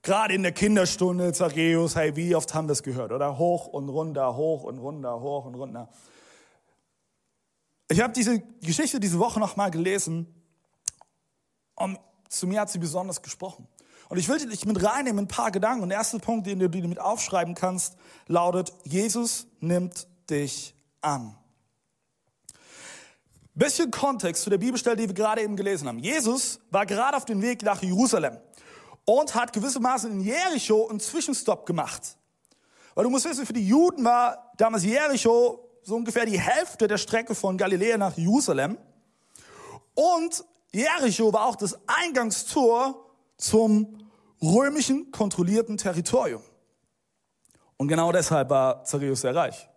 Gerade 0.02 0.34
in 0.34 0.42
der 0.42 0.52
Kinderstunde, 0.52 1.32
Zachäus, 1.32 1.96
hey, 1.96 2.14
wie 2.16 2.34
oft 2.34 2.54
haben 2.54 2.66
wir 2.66 2.72
das 2.72 2.82
gehört? 2.82 3.12
Oder 3.12 3.38
hoch 3.38 3.66
und 3.66 3.88
runter, 3.88 4.36
hoch 4.36 4.64
und 4.64 4.78
runter, 4.78 5.20
hoch 5.20 5.46
und 5.46 5.54
runter. 5.54 5.88
Ich 7.90 8.00
habe 8.00 8.12
diese 8.12 8.40
Geschichte 8.60 9.00
diese 9.00 9.18
Woche 9.18 9.40
nochmal 9.40 9.70
gelesen 9.70 10.26
und 11.74 11.98
zu 12.28 12.46
mir 12.46 12.60
hat 12.60 12.70
sie 12.70 12.78
besonders 12.78 13.22
gesprochen. 13.22 13.66
Und 14.08 14.18
ich 14.18 14.28
will 14.28 14.38
dich 14.38 14.64
mit 14.64 14.82
reinnehmen 14.82 15.18
in 15.18 15.24
ein 15.24 15.28
paar 15.28 15.50
Gedanken. 15.50 15.82
Und 15.82 15.90
der 15.90 15.98
erste 15.98 16.18
Punkt, 16.18 16.46
den 16.46 16.58
du 16.58 16.68
dir 16.68 16.88
mit 16.88 17.00
aufschreiben 17.00 17.54
kannst, 17.54 17.96
lautet, 18.26 18.72
Jesus 18.84 19.46
nimmt 19.60 20.06
dich 20.30 20.74
an. 21.00 21.36
Bisschen 23.54 23.90
Kontext 23.90 24.44
zu 24.44 24.50
der 24.50 24.58
Bibelstelle, 24.58 24.96
die 24.96 25.08
wir 25.08 25.14
gerade 25.14 25.42
eben 25.42 25.56
gelesen 25.56 25.88
haben. 25.88 25.98
Jesus 25.98 26.60
war 26.70 26.86
gerade 26.86 27.16
auf 27.16 27.24
dem 27.24 27.42
Weg 27.42 27.62
nach 27.62 27.82
Jerusalem 27.82 28.38
und 29.04 29.34
hat 29.34 29.52
gewissermaßen 29.52 30.10
in 30.12 30.20
Jericho 30.20 30.88
einen 30.88 31.00
Zwischenstopp 31.00 31.66
gemacht. 31.66 32.16
Weil 32.94 33.04
du 33.04 33.10
musst 33.10 33.24
wissen, 33.24 33.46
für 33.46 33.52
die 33.52 33.66
Juden 33.66 34.04
war 34.04 34.52
damals 34.56 34.84
Jericho 34.84 35.68
so 35.82 35.96
ungefähr 35.96 36.24
die 36.24 36.38
Hälfte 36.38 36.86
der 36.86 36.98
Strecke 36.98 37.34
von 37.34 37.58
Galiläa 37.58 37.98
nach 37.98 38.16
Jerusalem. 38.16 38.78
Und 39.94 40.44
Jericho 40.72 41.32
war 41.32 41.46
auch 41.46 41.56
das 41.56 41.78
Eingangstor 41.86 43.07
zum 43.38 44.10
römischen 44.42 45.10
kontrollierten 45.10 45.78
Territorium. 45.78 46.42
Und 47.76 47.88
genau 47.88 48.12
deshalb 48.12 48.50
war 48.50 48.84
Zachäus 48.84 49.22
sehr 49.22 49.34
reich. 49.34 49.68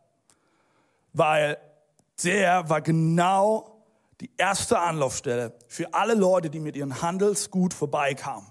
Weil 1.13 1.57
der 2.23 2.67
war 2.69 2.81
genau 2.81 3.83
die 4.19 4.31
erste 4.37 4.79
Anlaufstelle 4.79 5.53
für 5.67 5.93
alle 5.93 6.13
Leute, 6.13 6.49
die 6.49 6.59
mit 6.59 6.75
ihrem 6.75 7.01
Handelsgut 7.01 7.73
vorbeikamen 7.73 8.47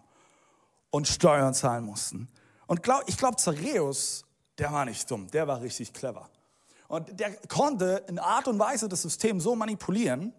und 0.91 1.07
Steuern 1.07 1.55
zahlen 1.55 1.85
mussten. 1.85 2.29
Und 2.67 2.83
glaub, 2.83 3.03
ich 3.07 3.17
glaube, 3.17 3.37
Zachäus, 3.37 4.25
der 4.59 4.73
war 4.73 4.85
nicht 4.85 5.11
dumm, 5.11 5.31
der 5.31 5.47
war 5.47 5.61
richtig 5.61 5.93
clever. 5.93 6.29
Und 6.89 7.21
der 7.21 7.37
konnte 7.47 8.05
in 8.09 8.19
Art 8.19 8.49
und 8.49 8.59
Weise 8.59 8.89
das 8.89 9.03
System 9.03 9.41
so 9.41 9.55
manipulieren, 9.55 10.33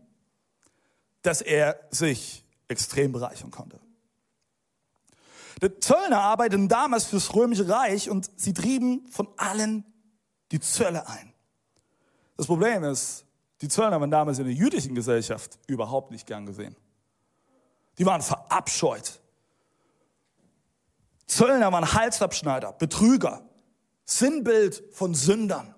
dass 1.21 1.41
er 1.41 1.79
sich 1.91 2.43
extrem 2.67 3.13
bereichern 3.13 3.51
konnte. 3.51 3.79
Die 5.61 5.79
Zöllner 5.79 6.21
arbeiteten 6.21 6.67
damals 6.67 7.05
fürs 7.05 7.33
Römische 7.35 7.69
Reich 7.69 8.09
und 8.09 8.31
sie 8.35 8.53
trieben 8.53 9.07
von 9.11 9.27
allen 9.37 9.85
die 10.51 10.59
Zölle 10.59 11.07
ein. 11.07 11.33
Das 12.35 12.47
Problem 12.47 12.83
ist, 12.83 13.25
die 13.61 13.67
Zöllner 13.67 13.99
waren 14.01 14.09
damals 14.09 14.39
in 14.39 14.45
der 14.45 14.53
jüdischen 14.53 14.95
Gesellschaft 14.95 15.59
überhaupt 15.67 16.09
nicht 16.09 16.25
gern 16.25 16.47
gesehen. 16.47 16.75
Die 17.99 18.05
waren 18.05 18.21
verabscheut. 18.21 19.21
Zöllner 21.27 21.71
waren 21.71 21.93
Halsabschneider, 21.93 22.73
Betrüger, 22.73 23.43
Sinnbild 24.03 24.83
von 24.91 25.13
Sündern. 25.13 25.75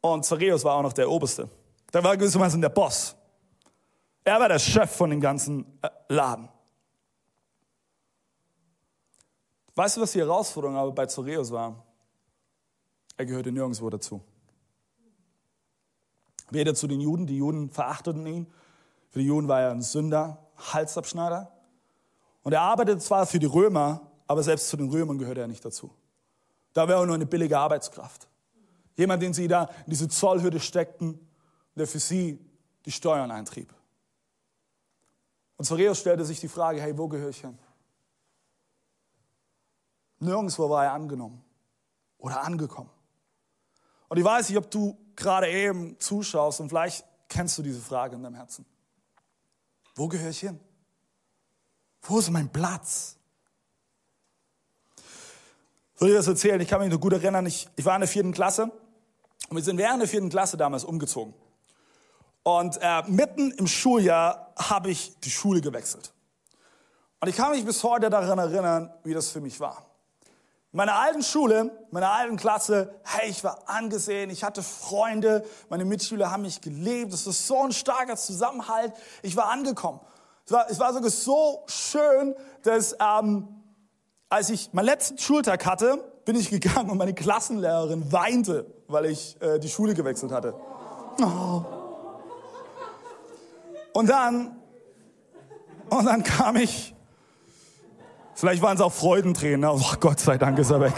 Und 0.00 0.24
Zareus 0.24 0.64
war 0.64 0.76
auch 0.76 0.82
noch 0.82 0.92
der 0.92 1.10
Oberste. 1.10 1.48
Der 1.92 2.04
war 2.04 2.16
gewissermaßen 2.16 2.60
der 2.60 2.68
Boss. 2.68 3.16
Er 4.24 4.38
war 4.38 4.48
der 4.48 4.58
Chef 4.58 4.90
von 4.90 5.10
dem 5.10 5.20
ganzen 5.20 5.78
äh, 5.82 5.88
Laden. 6.08 6.48
Weißt 9.74 9.96
du, 9.96 10.00
was 10.02 10.12
die 10.12 10.20
Herausforderung 10.20 10.76
aber 10.76 10.92
bei 10.92 11.06
Zoreus 11.06 11.50
war? 11.50 11.82
Er 13.16 13.26
gehörte 13.26 13.52
nirgendwo 13.52 13.88
dazu. 13.88 14.22
Weder 16.50 16.74
zu 16.74 16.86
den 16.86 17.00
Juden, 17.00 17.26
die 17.26 17.38
Juden 17.38 17.70
verachteten 17.70 18.26
ihn. 18.26 18.46
Für 19.10 19.20
die 19.20 19.26
Juden 19.26 19.48
war 19.48 19.60
er 19.60 19.70
ein 19.70 19.82
Sünder, 19.82 20.38
Halsabschneider. 20.56 21.50
Und 22.42 22.52
er 22.52 22.60
arbeitete 22.60 22.98
zwar 22.98 23.26
für 23.26 23.38
die 23.38 23.46
Römer, 23.46 24.10
aber 24.26 24.42
selbst 24.42 24.68
zu 24.68 24.76
den 24.76 24.90
Römern 24.90 25.18
gehörte 25.18 25.40
er 25.40 25.48
nicht 25.48 25.64
dazu. 25.64 25.90
Da 26.72 26.88
wäre 26.88 27.00
er 27.00 27.06
nur 27.06 27.14
eine 27.14 27.26
billige 27.26 27.58
Arbeitskraft. 27.58 28.28
Jemand, 28.96 29.22
den 29.22 29.32
sie 29.32 29.48
da 29.48 29.70
in 29.86 29.90
diese 29.90 30.08
Zollhürde 30.08 30.60
steckten, 30.60 31.18
der 31.74 31.86
für 31.86 31.98
sie 31.98 32.38
die 32.84 32.92
Steuern 32.92 33.30
eintrieb. 33.30 33.72
Und 35.56 35.64
Zoreus 35.64 36.00
stellte 36.00 36.24
sich 36.24 36.40
die 36.40 36.48
Frage, 36.48 36.80
hey, 36.80 36.96
wo 36.96 37.08
gehöre 37.08 37.30
ich 37.30 37.40
hin? 37.40 37.58
Nirgendwo 40.22 40.70
war 40.70 40.84
er 40.84 40.92
angenommen 40.92 41.42
oder 42.18 42.42
angekommen. 42.42 42.90
Und 44.08 44.18
ich 44.18 44.24
weiß 44.24 44.48
nicht, 44.48 44.58
ob 44.58 44.70
du 44.70 44.96
gerade 45.16 45.48
eben 45.50 45.98
zuschaust 45.98 46.60
und 46.60 46.68
vielleicht 46.68 47.04
kennst 47.28 47.58
du 47.58 47.62
diese 47.62 47.80
Frage 47.80 48.14
in 48.14 48.22
deinem 48.22 48.36
Herzen. 48.36 48.64
Wo 49.96 50.06
gehöre 50.06 50.30
ich 50.30 50.38
hin? 50.38 50.60
Wo 52.02 52.18
ist 52.20 52.30
mein 52.30 52.50
Platz? 52.50 53.16
Ich 55.94 56.00
will 56.00 56.10
dir 56.10 56.16
das 56.16 56.28
erzählen, 56.28 56.60
ich 56.60 56.68
kann 56.68 56.80
mich 56.80 56.90
noch 56.90 57.00
gut 57.00 57.14
erinnern, 57.14 57.46
ich, 57.46 57.68
ich 57.74 57.84
war 57.84 57.96
in 57.96 58.00
der 58.00 58.08
vierten 58.08 58.32
Klasse 58.32 58.70
und 59.48 59.56
wir 59.56 59.62
sind 59.62 59.76
während 59.76 60.02
der 60.02 60.08
vierten 60.08 60.30
Klasse 60.30 60.56
damals 60.56 60.84
umgezogen. 60.84 61.34
Und 62.44 62.78
äh, 62.80 63.02
mitten 63.08 63.50
im 63.52 63.66
Schuljahr 63.66 64.52
habe 64.56 64.90
ich 64.90 65.18
die 65.20 65.30
Schule 65.30 65.60
gewechselt. 65.60 66.12
Und 67.20 67.28
ich 67.28 67.36
kann 67.36 67.52
mich 67.52 67.64
bis 67.64 67.82
heute 67.82 68.08
daran 68.08 68.38
erinnern, 68.38 68.92
wie 69.04 69.14
das 69.14 69.30
für 69.30 69.40
mich 69.40 69.58
war 69.58 69.91
meiner 70.72 70.94
alten 70.94 71.22
Schule, 71.22 71.70
meiner 71.90 72.10
alten 72.10 72.36
Klasse, 72.36 72.94
hey, 73.04 73.30
ich 73.30 73.44
war 73.44 73.58
angesehen, 73.66 74.30
ich 74.30 74.42
hatte 74.42 74.62
Freunde, 74.62 75.44
meine 75.68 75.84
Mitschüler 75.84 76.30
haben 76.30 76.42
mich 76.42 76.60
geliebt, 76.60 77.12
es 77.12 77.26
ist 77.26 77.46
so 77.46 77.62
ein 77.62 77.72
starker 77.72 78.16
Zusammenhalt, 78.16 78.92
ich 79.22 79.36
war 79.36 79.50
angekommen. 79.50 80.00
Es 80.46 80.52
Es 80.52 80.52
war, 80.52 80.70
es 80.70 80.80
war 80.80 80.92
sogar 80.92 81.10
so 81.10 81.62
schön, 81.66 82.34
dass 82.62 82.96
ähm, 83.00 83.48
als 84.28 84.50
ich 84.50 84.72
meinen 84.72 84.86
letzten 84.86 85.18
Schultag 85.18 85.66
hatte, 85.66 86.02
bin 86.24 86.36
ich 86.36 86.50
gegangen 86.50 86.90
und 86.90 86.98
meine 86.98 87.14
Klassenlehrerin 87.14 88.10
weinte, 88.10 88.66
weil 88.88 89.06
ich 89.06 89.40
äh, 89.40 89.58
die 89.58 89.68
Schule 89.68 89.94
gewechselt 89.94 90.32
hatte. 90.32 90.54
Oh. 91.20 91.64
Und 93.92 94.08
dann, 94.08 94.56
und 95.90 96.04
dann 96.06 96.22
kam 96.22 96.56
ich, 96.56 96.94
vielleicht 98.34 98.62
waren 98.62 98.76
es 98.76 98.80
auch 98.80 98.92
Freudentränen, 98.92 99.64
oh 99.64 99.94
Gott 100.00 100.20
sei 100.20 100.38
Dank 100.38 100.58
ist 100.58 100.70
er 100.70 100.80
weg. 100.80 100.94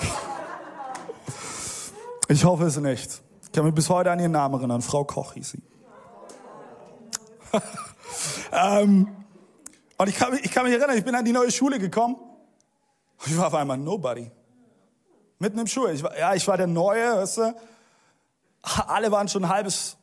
Ich 2.28 2.44
hoffe 2.44 2.64
es 2.64 2.76
nicht. 2.78 3.22
Ich 3.42 3.52
kann 3.52 3.64
mich 3.64 3.74
bis 3.74 3.88
heute 3.88 4.10
an 4.10 4.18
ihren 4.18 4.32
Namen 4.32 4.54
erinnern, 4.54 4.82
Frau 4.82 5.04
Koch 5.04 5.34
hieß 5.34 5.50
sie. 5.50 5.62
ähm, 8.52 9.08
und 9.96 10.08
ich 10.08 10.16
kann, 10.16 10.38
ich 10.42 10.50
kann 10.50 10.64
mich 10.64 10.72
erinnern, 10.72 10.96
ich 10.96 11.04
bin 11.04 11.14
an 11.14 11.24
die 11.24 11.32
neue 11.32 11.50
Schule 11.50 11.78
gekommen. 11.78 12.16
Ich 13.26 13.36
war 13.36 13.46
auf 13.46 13.54
einmal 13.54 13.78
Nobody. 13.78 14.30
Mitten 15.38 15.58
im 15.58 15.66
Schuljahr. 15.66 15.94
Ich 15.94 16.02
war, 16.02 16.18
ja, 16.18 16.34
ich 16.34 16.46
war 16.48 16.56
der 16.56 16.66
Neue, 16.66 17.16
weißt 17.16 17.38
du. 17.38 17.54
Alle 18.62 19.12
waren 19.12 19.28
schon 19.28 19.44
ein 19.44 19.50
halbes 19.50 19.96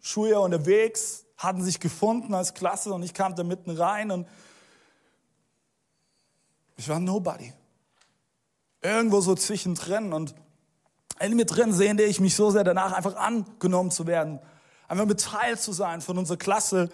Schuljahr 0.00 0.42
unterwegs, 0.42 1.26
hatten 1.36 1.62
sich 1.62 1.80
gefunden 1.80 2.34
als 2.34 2.54
Klasse 2.54 2.92
und 2.92 3.02
ich 3.02 3.12
kam 3.12 3.34
da 3.34 3.42
mitten 3.42 3.70
rein 3.70 4.10
und 4.10 4.26
ich 6.76 6.88
war 6.88 7.00
Nobody. 7.00 7.52
Irgendwo 8.82 9.20
so 9.20 9.34
zwischendrin 9.34 10.12
und 10.12 10.34
in 11.18 11.34
mir 11.34 11.46
drin 11.46 11.72
sehnte 11.72 12.02
ich 12.02 12.20
mich 12.20 12.34
so 12.34 12.50
sehr 12.50 12.64
danach, 12.64 12.92
einfach 12.92 13.16
angenommen 13.16 13.90
zu 13.90 14.06
werden, 14.06 14.38
einfach 14.86 15.06
mit 15.06 15.20
Teil 15.20 15.58
zu 15.58 15.72
sein 15.72 16.00
von 16.00 16.18
unserer 16.18 16.36
Klasse. 16.36 16.90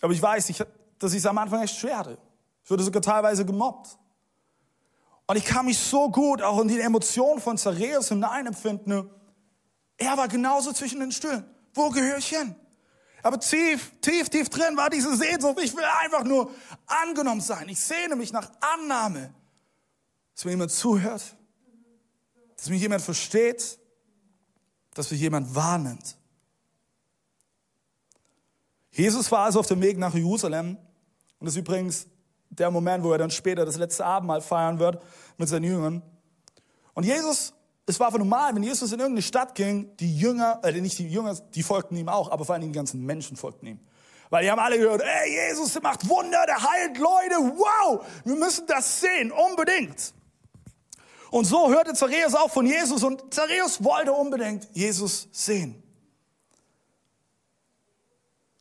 Aber 0.00 0.12
ich 0.12 0.22
weiß, 0.22 0.48
ich, 0.48 0.62
dass 0.98 1.12
ich 1.12 1.18
es 1.18 1.26
am 1.26 1.38
Anfang 1.38 1.62
echt 1.62 1.76
schwer 1.76 1.98
hatte. 1.98 2.18
Ich 2.64 2.70
wurde 2.70 2.82
sogar 2.82 3.02
teilweise 3.02 3.44
gemobbt. 3.44 3.98
Und 5.26 5.36
ich 5.36 5.44
kann 5.44 5.66
mich 5.66 5.78
so 5.78 6.10
gut 6.10 6.40
auch 6.40 6.60
in 6.60 6.68
die 6.68 6.80
Emotionen 6.80 7.40
von 7.40 7.58
Zareus 7.58 8.08
hineinempfinden. 8.08 9.10
Er 9.98 10.16
war 10.16 10.28
genauso 10.28 10.72
zwischen 10.72 11.00
den 11.00 11.12
Stühlen. 11.12 11.44
Wo 11.74 11.90
gehöre 11.90 12.16
ich 12.16 12.28
hin? 12.28 12.56
Aber 13.22 13.40
tief, 13.40 13.92
tief, 14.00 14.28
tief 14.28 14.48
drin 14.48 14.76
war 14.76 14.90
diese 14.90 15.16
Sehnsucht. 15.16 15.58
Ich 15.62 15.74
will 15.74 15.84
einfach 16.00 16.24
nur 16.24 16.52
angenommen 16.86 17.40
sein. 17.40 17.68
Ich 17.68 17.80
sehne 17.80 18.16
mich 18.16 18.32
nach 18.32 18.50
Annahme. 18.60 19.34
Dass 20.34 20.44
mir 20.44 20.52
jemand 20.52 20.70
zuhört. 20.70 21.36
Dass 22.56 22.68
mich 22.68 22.80
jemand 22.80 23.02
versteht. 23.02 23.78
Dass 24.94 25.10
mich 25.10 25.20
jemand 25.20 25.54
wahrnimmt. 25.54 26.16
Jesus 28.92 29.30
war 29.30 29.44
also 29.44 29.60
auf 29.60 29.66
dem 29.66 29.80
Weg 29.80 29.98
nach 29.98 30.14
Jerusalem. 30.14 30.76
Und 31.38 31.46
das 31.46 31.54
ist 31.54 31.60
übrigens 31.60 32.06
der 32.50 32.70
Moment, 32.70 33.04
wo 33.04 33.12
er 33.12 33.18
dann 33.18 33.30
später 33.30 33.64
das 33.64 33.76
letzte 33.76 34.04
Abendmahl 34.04 34.40
feiern 34.40 34.78
wird 34.78 35.02
mit 35.36 35.48
seinen 35.48 35.64
Jüngern. 35.64 36.02
Und 36.94 37.04
Jesus, 37.04 37.52
es 37.88 37.98
war 37.98 38.08
einfach 38.08 38.18
normal, 38.18 38.54
wenn 38.54 38.62
Jesus 38.62 38.92
in 38.92 39.00
irgendeine 39.00 39.22
Stadt 39.22 39.54
ging, 39.54 39.96
die 39.96 40.14
Jünger, 40.14 40.60
äh, 40.62 40.72
nicht 40.72 40.98
die 40.98 41.08
Jünger, 41.08 41.34
die 41.54 41.62
folgten 41.62 41.96
ihm 41.96 42.10
auch, 42.10 42.30
aber 42.30 42.44
vor 42.44 42.54
allem 42.54 42.64
die 42.64 42.72
ganzen 42.72 43.04
Menschen 43.04 43.34
folgten 43.34 43.66
ihm. 43.66 43.80
Weil 44.28 44.44
die 44.44 44.50
haben 44.50 44.58
alle 44.58 44.78
gehört, 44.78 45.00
ey, 45.00 45.48
Jesus, 45.48 45.72
der 45.72 45.80
macht 45.80 46.06
Wunder, 46.06 46.44
der 46.44 46.62
heilt 46.62 46.98
Leute, 46.98 47.36
wow, 47.56 48.04
wir 48.24 48.36
müssen 48.36 48.66
das 48.66 49.00
sehen, 49.00 49.32
unbedingt. 49.32 50.12
Und 51.30 51.46
so 51.46 51.70
hörte 51.70 51.94
Zareus 51.94 52.34
auch 52.34 52.50
von 52.50 52.66
Jesus 52.66 53.02
und 53.02 53.32
Zareus 53.32 53.82
wollte 53.82 54.12
unbedingt 54.12 54.68
Jesus 54.74 55.26
sehen. 55.32 55.82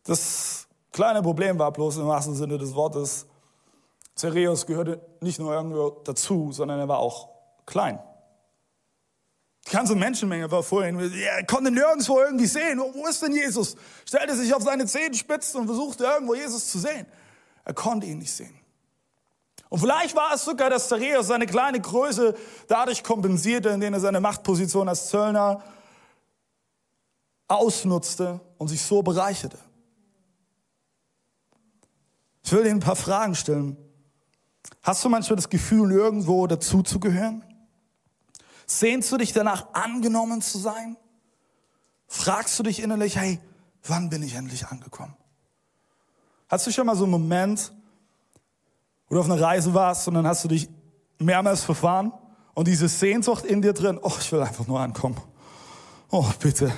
Das 0.06 0.68
kleine 0.94 1.22
Problem 1.22 1.60
war 1.60 1.74
bloß 1.74 1.98
im 1.98 2.08
wahrsten 2.08 2.34
Sinne 2.34 2.58
des 2.58 2.74
Wortes, 2.74 3.26
Zereus 4.16 4.66
gehörte 4.66 5.06
nicht 5.20 5.38
nur 5.38 5.54
irgendwo 5.54 5.90
dazu, 6.06 6.54
sondern 6.54 6.80
er 6.80 6.88
war 6.88 7.00
auch 7.00 7.28
klein. 7.66 8.00
Die 9.68 9.72
ganze 9.72 9.96
Menschenmenge 9.96 10.50
war 10.50 10.64
vor 10.64 10.86
ihm. 10.86 10.98
Er 10.98 11.46
konnte 11.46 11.72
nirgendwo 11.72 12.22
irgendwie 12.22 12.46
sehen. 12.46 12.80
Wo 12.80 13.06
ist 13.06 13.22
denn 13.22 13.34
Jesus? 13.34 13.76
Stellte 14.06 14.36
sich 14.36 14.54
auf 14.54 14.64
seine 14.64 14.86
Zehenspitzen 14.86 15.60
und 15.60 15.68
versuchte 15.68 16.06
irgendwo 16.06 16.36
Jesus 16.36 16.72
zu 16.72 16.80
sehen. 16.80 17.06
Er 17.66 17.74
konnte 17.74 18.08
ihn 18.08 18.20
nicht 18.20 18.32
sehen. 18.32 18.58
Und 19.70 19.80
vielleicht 19.80 20.16
war 20.16 20.34
es 20.34 20.46
sogar, 20.46 20.70
dass 20.70 20.88
Zareus 20.88 21.28
seine 21.28 21.46
kleine 21.46 21.82
Größe 21.82 22.34
dadurch 22.70 23.04
kompensierte, 23.04 23.68
indem 23.70 23.94
er 23.94 24.00
seine 24.00 24.22
Machtposition 24.22 24.88
als 24.88 25.10
Zöllner 25.10 25.62
ausnutzte 27.50 28.40
und 28.58 28.70
sich 28.70 28.82
so 28.82 29.02
bereicherte. 29.02 29.58
Ich 32.42 32.54
will 32.54 32.66
Ihnen 32.66 32.78
ein 32.78 32.80
paar 32.80 32.96
Fragen 32.96 33.36
stellen. 33.36 33.76
Hast 34.82 35.04
du 35.04 35.10
manchmal 35.10 35.36
das 35.36 35.50
Gefühl, 35.50 35.92
irgendwo 35.92 36.48
dazuzugehören? 36.48 37.44
Sehnst 38.68 39.12
du 39.12 39.18
dich 39.18 39.34
danach, 39.34 39.74
angenommen 39.74 40.42
zu 40.42 40.60
sein? 40.60 40.96
Fragst 42.08 42.60
du 42.60 42.64
dich 42.64 42.82
innerlich, 42.82 43.18
hey, 43.18 43.40
wann 43.84 44.10
bin 44.10 44.22
ich 44.22 44.36
endlich 44.36 44.68
angekommen? 44.68 45.16
Hast 46.50 46.68
du 46.68 46.72
schon 46.72 46.86
mal 46.86 46.96
so 46.96 47.06
einen 47.06 47.12
Moment, 47.12 47.74
wo 49.10 49.16
du 49.16 49.22
auf 49.22 49.30
einer 49.30 49.42
Reise 49.42 49.74
warst 49.74 50.08
und 50.08 50.14
dann 50.14 50.28
hast 50.28 50.44
du 50.44 50.50
dich 50.50 50.70
mehrmals 51.18 51.64
verfahren 51.64 52.14
und 52.54 52.68
diese 52.68 52.88
Sehnsucht 52.88 53.44
in 53.44 53.62
dir 53.62 53.74
drin, 53.74 54.00
oh, 54.02 54.14
ich 54.20 54.32
will 54.32 54.42
einfach 54.42 54.68
nur 54.68 54.80
ankommen. 54.80 55.20
Oh, 56.12 56.30
bitte. 56.40 56.72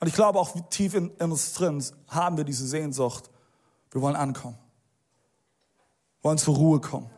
Und 0.00 0.08
ich 0.08 0.14
glaube 0.14 0.38
auch 0.38 0.54
tief 0.70 0.94
in, 0.94 1.10
in 1.18 1.30
uns 1.30 1.52
drin 1.52 1.84
haben 2.08 2.36
wir 2.36 2.44
diese 2.44 2.66
Sehnsucht. 2.66 3.30
Wir 3.90 4.00
wollen 4.00 4.16
ankommen 4.16 4.58
wollen 6.24 6.38
zur 6.38 6.56
Ruhe 6.56 6.80
kommen, 6.80 7.10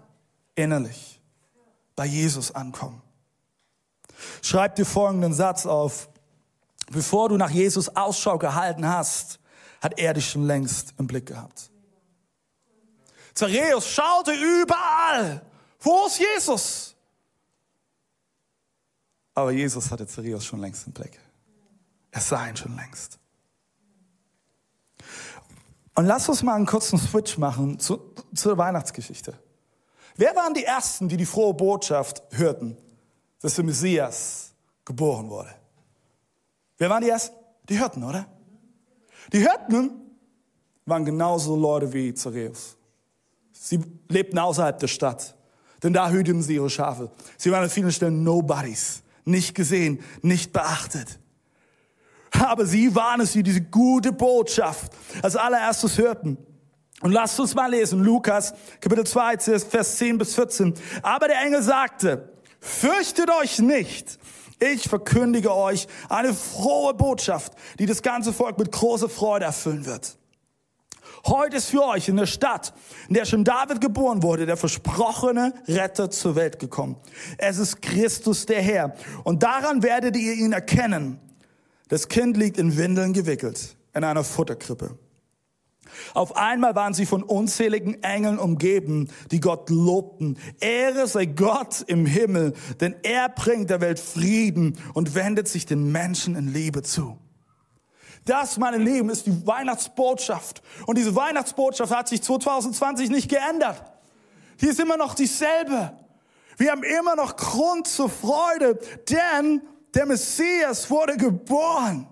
innerlich, 0.56 1.20
bei 1.94 2.04
Jesus 2.04 2.54
ankommen. 2.54 3.00
Schreib 4.42 4.76
dir 4.76 4.86
folgenden 4.86 5.32
Satz 5.32 5.66
auf. 5.66 6.08
Bevor 6.90 7.28
du 7.28 7.36
nach 7.36 7.50
Jesus 7.50 7.94
Ausschau 7.96 8.38
gehalten 8.38 8.86
hast, 8.86 9.40
hat 9.80 9.98
er 9.98 10.14
dich 10.14 10.30
schon 10.30 10.46
längst 10.46 10.94
im 10.98 11.06
Blick 11.06 11.26
gehabt. 11.26 11.70
Zareus 13.34 13.88
schaute 13.88 14.32
überall. 14.32 15.44
Wo 15.80 16.06
ist 16.06 16.18
Jesus? 16.18 16.96
Aber 19.34 19.50
Jesus 19.50 19.90
hatte 19.90 20.06
Zareus 20.06 20.44
schon 20.44 20.60
längst 20.60 20.86
im 20.86 20.92
Blick. 20.92 21.20
Er 22.10 22.20
sah 22.22 22.48
ihn 22.48 22.56
schon 22.56 22.74
längst. 22.74 23.18
Und 25.94 26.06
lass 26.06 26.28
uns 26.28 26.42
mal 26.42 26.54
einen 26.54 26.66
kurzen 26.66 26.98
Switch 26.98 27.36
machen 27.36 27.78
zu, 27.78 28.14
zur 28.34 28.56
Weihnachtsgeschichte. 28.56 29.38
Wer 30.16 30.34
waren 30.34 30.54
die 30.54 30.64
Ersten, 30.64 31.08
die 31.08 31.16
die 31.16 31.26
frohe 31.26 31.52
Botschaft 31.52 32.22
hörten, 32.30 32.76
dass 33.46 33.54
der 33.54 33.64
Messias 33.64 34.50
geboren 34.84 35.30
wurde? 35.30 35.54
Wer 36.78 36.90
waren 36.90 37.00
die 37.00 37.10
Ersten? 37.10 37.36
Die 37.68 37.78
Hirten, 37.78 38.02
oder? 38.02 38.26
Die 39.32 39.38
Hirten 39.38 39.92
waren 40.84 41.04
genauso 41.04 41.54
Leute 41.54 41.92
wie 41.92 42.12
Zareus. 42.12 42.76
Sie 43.52 43.78
lebten 44.08 44.40
außerhalb 44.40 44.80
der 44.80 44.88
Stadt, 44.88 45.36
denn 45.80 45.92
da 45.92 46.10
hüteten 46.10 46.42
sie 46.42 46.56
ihre 46.56 46.68
Schafe. 46.68 47.12
Sie 47.38 47.52
waren 47.52 47.62
an 47.62 47.70
vielen 47.70 47.92
Stellen 47.92 48.24
Nobodies, 48.24 49.04
nicht 49.24 49.54
gesehen, 49.54 50.00
nicht 50.22 50.52
beachtet. 50.52 51.20
Aber 52.32 52.66
sie 52.66 52.96
waren 52.96 53.20
es, 53.20 53.30
die 53.30 53.44
diese 53.44 53.62
gute 53.62 54.10
Botschaft 54.10 54.92
als 55.22 55.36
allererstes 55.36 55.98
hörten. 55.98 56.36
Und 57.00 57.12
lasst 57.12 57.38
uns 57.38 57.54
mal 57.54 57.70
lesen, 57.70 58.02
Lukas, 58.02 58.54
Kapitel 58.80 59.06
2, 59.06 59.38
Vers 59.60 59.98
10 59.98 60.18
bis 60.18 60.34
14. 60.34 60.74
Aber 61.02 61.28
der 61.28 61.40
Engel 61.42 61.62
sagte, 61.62 62.35
fürchtet 62.60 63.30
euch 63.30 63.58
nicht. 63.58 64.18
Ich 64.58 64.88
verkündige 64.88 65.54
euch 65.54 65.86
eine 66.08 66.32
frohe 66.32 66.94
Botschaft, 66.94 67.52
die 67.78 67.86
das 67.86 68.02
ganze 68.02 68.32
Volk 68.32 68.58
mit 68.58 68.72
großer 68.72 69.08
Freude 69.08 69.44
erfüllen 69.44 69.84
wird. 69.84 70.16
Heute 71.26 71.56
ist 71.56 71.70
für 71.70 71.84
euch 71.84 72.08
in 72.08 72.16
der 72.16 72.26
Stadt, 72.26 72.72
in 73.08 73.14
der 73.14 73.24
schon 73.24 73.42
David 73.42 73.80
geboren 73.80 74.22
wurde, 74.22 74.46
der 74.46 74.56
versprochene 74.56 75.52
Retter 75.66 76.10
zur 76.10 76.36
Welt 76.36 76.58
gekommen. 76.58 76.96
Es 77.36 77.58
ist 77.58 77.82
Christus 77.82 78.46
der 78.46 78.62
Herr. 78.62 78.94
Und 79.24 79.42
daran 79.42 79.82
werdet 79.82 80.16
ihr 80.16 80.34
ihn 80.34 80.52
erkennen. 80.52 81.18
Das 81.88 82.08
Kind 82.08 82.36
liegt 82.36 82.58
in 82.58 82.76
Windeln 82.76 83.12
gewickelt, 83.12 83.76
in 83.94 84.04
einer 84.04 84.24
Futterkrippe. 84.24 84.96
Auf 86.14 86.36
einmal 86.36 86.74
waren 86.74 86.94
sie 86.94 87.06
von 87.06 87.22
unzähligen 87.22 88.02
Engeln 88.02 88.38
umgeben, 88.38 89.08
die 89.30 89.40
Gott 89.40 89.70
lobten. 89.70 90.38
Ehre 90.60 91.06
sei 91.06 91.26
Gott 91.26 91.84
im 91.86 92.06
Himmel, 92.06 92.54
denn 92.80 92.94
er 93.02 93.28
bringt 93.28 93.70
der 93.70 93.80
Welt 93.80 94.00
Frieden 94.00 94.78
und 94.94 95.14
wendet 95.14 95.48
sich 95.48 95.66
den 95.66 95.92
Menschen 95.92 96.36
in 96.36 96.52
Liebe 96.52 96.82
zu. 96.82 97.18
Das, 98.24 98.58
meine 98.58 98.78
Lieben, 98.78 99.08
ist 99.08 99.26
die 99.26 99.46
Weihnachtsbotschaft. 99.46 100.60
Und 100.86 100.98
diese 100.98 101.14
Weihnachtsbotschaft 101.14 101.94
hat 101.94 102.08
sich 102.08 102.22
2020 102.22 103.08
nicht 103.10 103.30
geändert. 103.30 103.82
Die 104.60 104.66
ist 104.66 104.80
immer 104.80 104.96
noch 104.96 105.14
dieselbe. 105.14 105.92
Wir 106.56 106.72
haben 106.72 106.82
immer 106.82 107.14
noch 107.14 107.36
Grund 107.36 107.86
zur 107.86 108.08
Freude, 108.08 108.78
denn 109.08 109.62
der 109.94 110.06
Messias 110.06 110.90
wurde 110.90 111.16
geboren. 111.16 112.08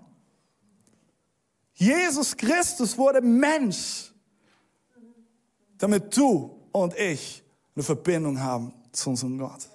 Jesus 1.75 2.35
Christus 2.35 2.97
wurde 2.97 3.21
Mensch. 3.21 4.11
damit 5.77 6.15
du 6.15 6.57
und 6.71 6.97
ich 6.97 7.43
eine 7.75 7.83
Verbindung 7.83 8.39
haben 8.39 8.73
zu 8.91 9.09
unserem 9.09 9.37
Gott. 9.37 9.69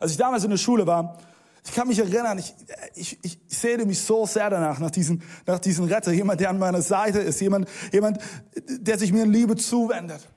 Als 0.00 0.12
ich 0.12 0.16
damals 0.16 0.42
in 0.44 0.50
der 0.50 0.56
Schule 0.56 0.86
war, 0.86 1.18
ich 1.64 1.72
kann 1.72 1.86
mich 1.86 1.98
erinnern, 1.98 2.38
ich, 2.38 2.54
ich, 2.94 3.18
ich 3.22 3.38
sehne 3.46 3.84
mich 3.84 4.00
so 4.00 4.26
sehr 4.26 4.50
danach, 4.50 4.80
nach 4.80 4.90
diesem, 4.90 5.22
nach 5.46 5.60
diesem 5.60 5.84
Retter, 5.84 6.10
jemand, 6.12 6.40
der 6.40 6.50
an 6.50 6.58
meiner 6.58 6.82
Seite 6.82 7.20
ist, 7.20 7.40
jemand, 7.40 7.68
jemand, 7.92 8.18
der 8.66 8.98
sich 8.98 9.12
mir 9.12 9.22
in 9.22 9.32
Liebe 9.32 9.54
zuwendet. 9.54 10.28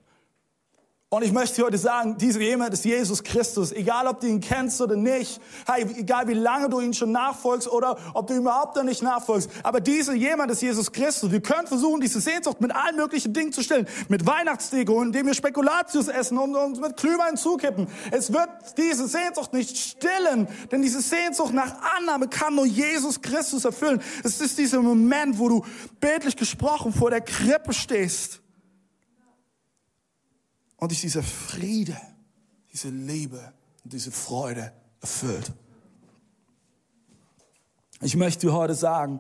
Und 1.15 1.23
ich 1.23 1.32
möchte 1.32 1.63
heute 1.63 1.78
sagen, 1.78 2.17
dieser 2.17 2.41
jemand 2.41 2.73
ist 2.73 2.84
Jesus 2.84 3.23
Christus. 3.23 3.71
Egal, 3.71 4.06
ob 4.06 4.19
du 4.19 4.28
ihn 4.28 4.41
kennst 4.41 4.82
oder 4.82 4.97
nicht. 4.97 5.39
Hey, 5.65 5.86
egal 5.95 6.28
wie 6.28 6.34
lange 6.34 6.67
du 6.67 6.82
ihn 6.82 6.93
schon 6.93 7.13
nachfolgst 7.13 7.69
oder 7.69 7.97
ob 8.13 8.28
du 8.28 8.34
ihm 8.34 8.41
überhaupt 8.41 8.75
noch 8.75 8.84
nicht 8.84 9.01
nachfolgst. 9.01 9.49
Aber 9.63 9.80
dieser 9.80 10.13
jemand 10.13 10.51
ist 10.51 10.62
Jesus 10.62 10.91
Christus. 10.91 11.32
Wir 11.32 11.39
können 11.39 11.67
versuchen, 11.67 12.01
diese 12.01 12.19
Sehnsucht 12.19 12.60
mit 12.60 12.75
allen 12.75 12.97
möglichen 12.97 13.32
Dingen 13.32 13.54
zu 13.54 13.63
stillen. 13.63 13.88
Mit 14.10 14.28
Weihnachtsdeko, 14.28 15.01
indem 15.04 15.28
wir 15.28 15.34
Spekulatius 15.34 16.10
essen 16.10 16.38
und 16.38 16.54
uns 16.54 16.82
mit 16.82 16.97
Glühwein 16.97 17.38
zukippen. 17.38 17.88
Es 18.12 18.34
wird 18.34 18.49
diese 18.78 19.08
Sehnsucht 19.08 19.54
nicht 19.54 19.78
stillen. 19.78 20.49
Denn 20.69 20.82
diese 20.82 20.99
Sehnsucht 20.99 21.54
nach 21.54 21.75
Annahme 21.97 22.28
kann 22.28 22.56
nur 22.56 22.65
Jesus 22.65 23.21
Christus 23.21 23.63
erfüllen. 23.63 24.01
Es 24.25 24.41
ist 24.41 24.58
dieser 24.58 24.82
Moment, 24.82 25.39
wo 25.39 25.47
du 25.47 25.65
bildlich 26.01 26.36
gesprochen 26.36 26.93
vor 26.93 27.10
der 27.10 27.21
Krippe 27.21 27.71
stehst 27.71 28.41
und 30.86 30.91
dich 30.91 31.02
dieser 31.02 31.24
Friede, 31.24 31.98
diese 32.71 32.89
Liebe 32.89 33.52
und 33.84 33.91
diese 33.91 34.12
Freude 34.12 34.71
erfüllt. 35.02 35.52
Ich 38.02 38.15
möchte 38.15 38.45
dir 38.45 38.54
heute 38.54 38.76
sagen, 38.76 39.19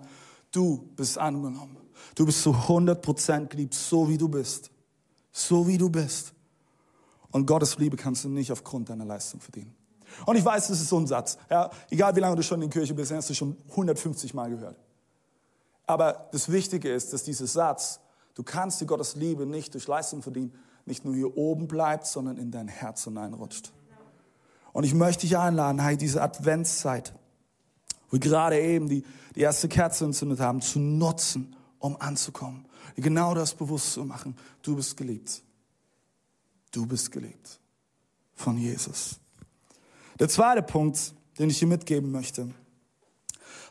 du 0.51 0.87
bist 0.95 1.17
angenommen. 1.17 1.77
Du 2.13 2.23
bist 2.23 2.43
zu 2.43 2.51
100% 2.51 3.47
geliebt, 3.47 3.73
so 3.73 4.07
wie 4.07 4.19
du 4.19 4.29
bist. 4.29 4.69
So 5.31 5.67
wie 5.67 5.79
du 5.79 5.89
bist. 5.89 6.33
Und 7.31 7.47
Gottes 7.47 7.79
Liebe 7.79 7.97
kannst 7.97 8.25
du 8.25 8.29
nicht 8.29 8.51
aufgrund 8.51 8.91
deiner 8.91 9.05
Leistung 9.05 9.39
verdienen. 9.39 9.75
Und 10.27 10.35
ich 10.35 10.45
weiß, 10.45 10.67
das 10.67 10.79
ist 10.79 10.89
so 10.89 10.99
ein 10.99 11.07
Satz. 11.07 11.39
Ja, 11.49 11.71
egal 11.89 12.15
wie 12.15 12.19
lange 12.19 12.35
du 12.35 12.43
schon 12.43 12.61
in 12.61 12.69
der 12.69 12.79
Kirche 12.79 12.93
bist, 12.93 13.11
hast 13.11 13.31
du 13.31 13.33
schon 13.33 13.57
150 13.71 14.35
Mal 14.35 14.51
gehört. 14.51 14.77
Aber 15.87 16.29
das 16.31 16.51
Wichtige 16.51 16.93
ist, 16.93 17.11
dass 17.11 17.23
dieser 17.23 17.47
Satz, 17.47 18.01
du 18.35 18.43
kannst 18.43 18.81
die 18.81 18.85
Gottes 18.85 19.15
Liebe 19.15 19.47
nicht 19.47 19.73
durch 19.73 19.87
Leistung 19.87 20.21
verdienen, 20.21 20.53
nicht 20.85 21.03
nur 21.03 21.15
hier 21.15 21.35
oben 21.37 21.67
bleibt, 21.67 22.05
sondern 22.07 22.37
in 22.37 22.51
dein 22.51 22.67
Herz 22.67 23.03
hineinrutscht. 23.03 23.71
Und 24.71 24.83
ich 24.83 24.93
möchte 24.93 25.21
dich 25.21 25.37
einladen, 25.37 25.81
hey, 25.81 25.97
diese 25.97 26.21
Adventszeit, 26.21 27.13
wo 28.09 28.13
wir 28.13 28.19
gerade 28.19 28.59
eben 28.59 28.89
die, 28.89 29.03
die 29.35 29.41
erste 29.41 29.67
Kerze 29.67 30.05
entzündet 30.05 30.39
haben, 30.39 30.61
zu 30.61 30.79
nutzen, 30.79 31.55
um 31.79 31.99
anzukommen. 31.99 32.65
Genau 32.95 33.33
das 33.33 33.53
bewusst 33.53 33.93
zu 33.93 34.05
machen. 34.05 34.35
Du 34.61 34.75
bist 34.75 34.95
geliebt. 34.97 35.43
Du 36.71 36.85
bist 36.85 37.11
geliebt 37.11 37.59
von 38.33 38.57
Jesus. 38.57 39.19
Der 40.19 40.29
zweite 40.29 40.61
Punkt, 40.61 41.13
den 41.39 41.49
ich 41.49 41.59
dir 41.59 41.67
mitgeben 41.67 42.11
möchte, 42.11 42.49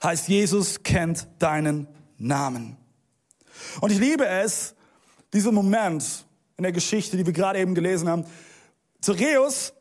heißt, 0.03 0.29
Jesus 0.29 0.83
kennt 0.83 1.27
deinen 1.39 1.87
Namen. 2.19 2.77
Und 3.81 3.93
ich 3.93 3.99
liebe 3.99 4.27
es, 4.27 4.75
dieser 5.33 5.53
Moment, 5.53 6.27
in 6.57 6.63
der 6.63 6.73
Geschichte, 6.73 7.17
die 7.17 7.27
wir 7.27 7.33
gerade 7.33 7.59
eben 7.59 7.75
gelesen 7.75 8.09
haben. 8.09 8.25
Zachäus 9.01 9.73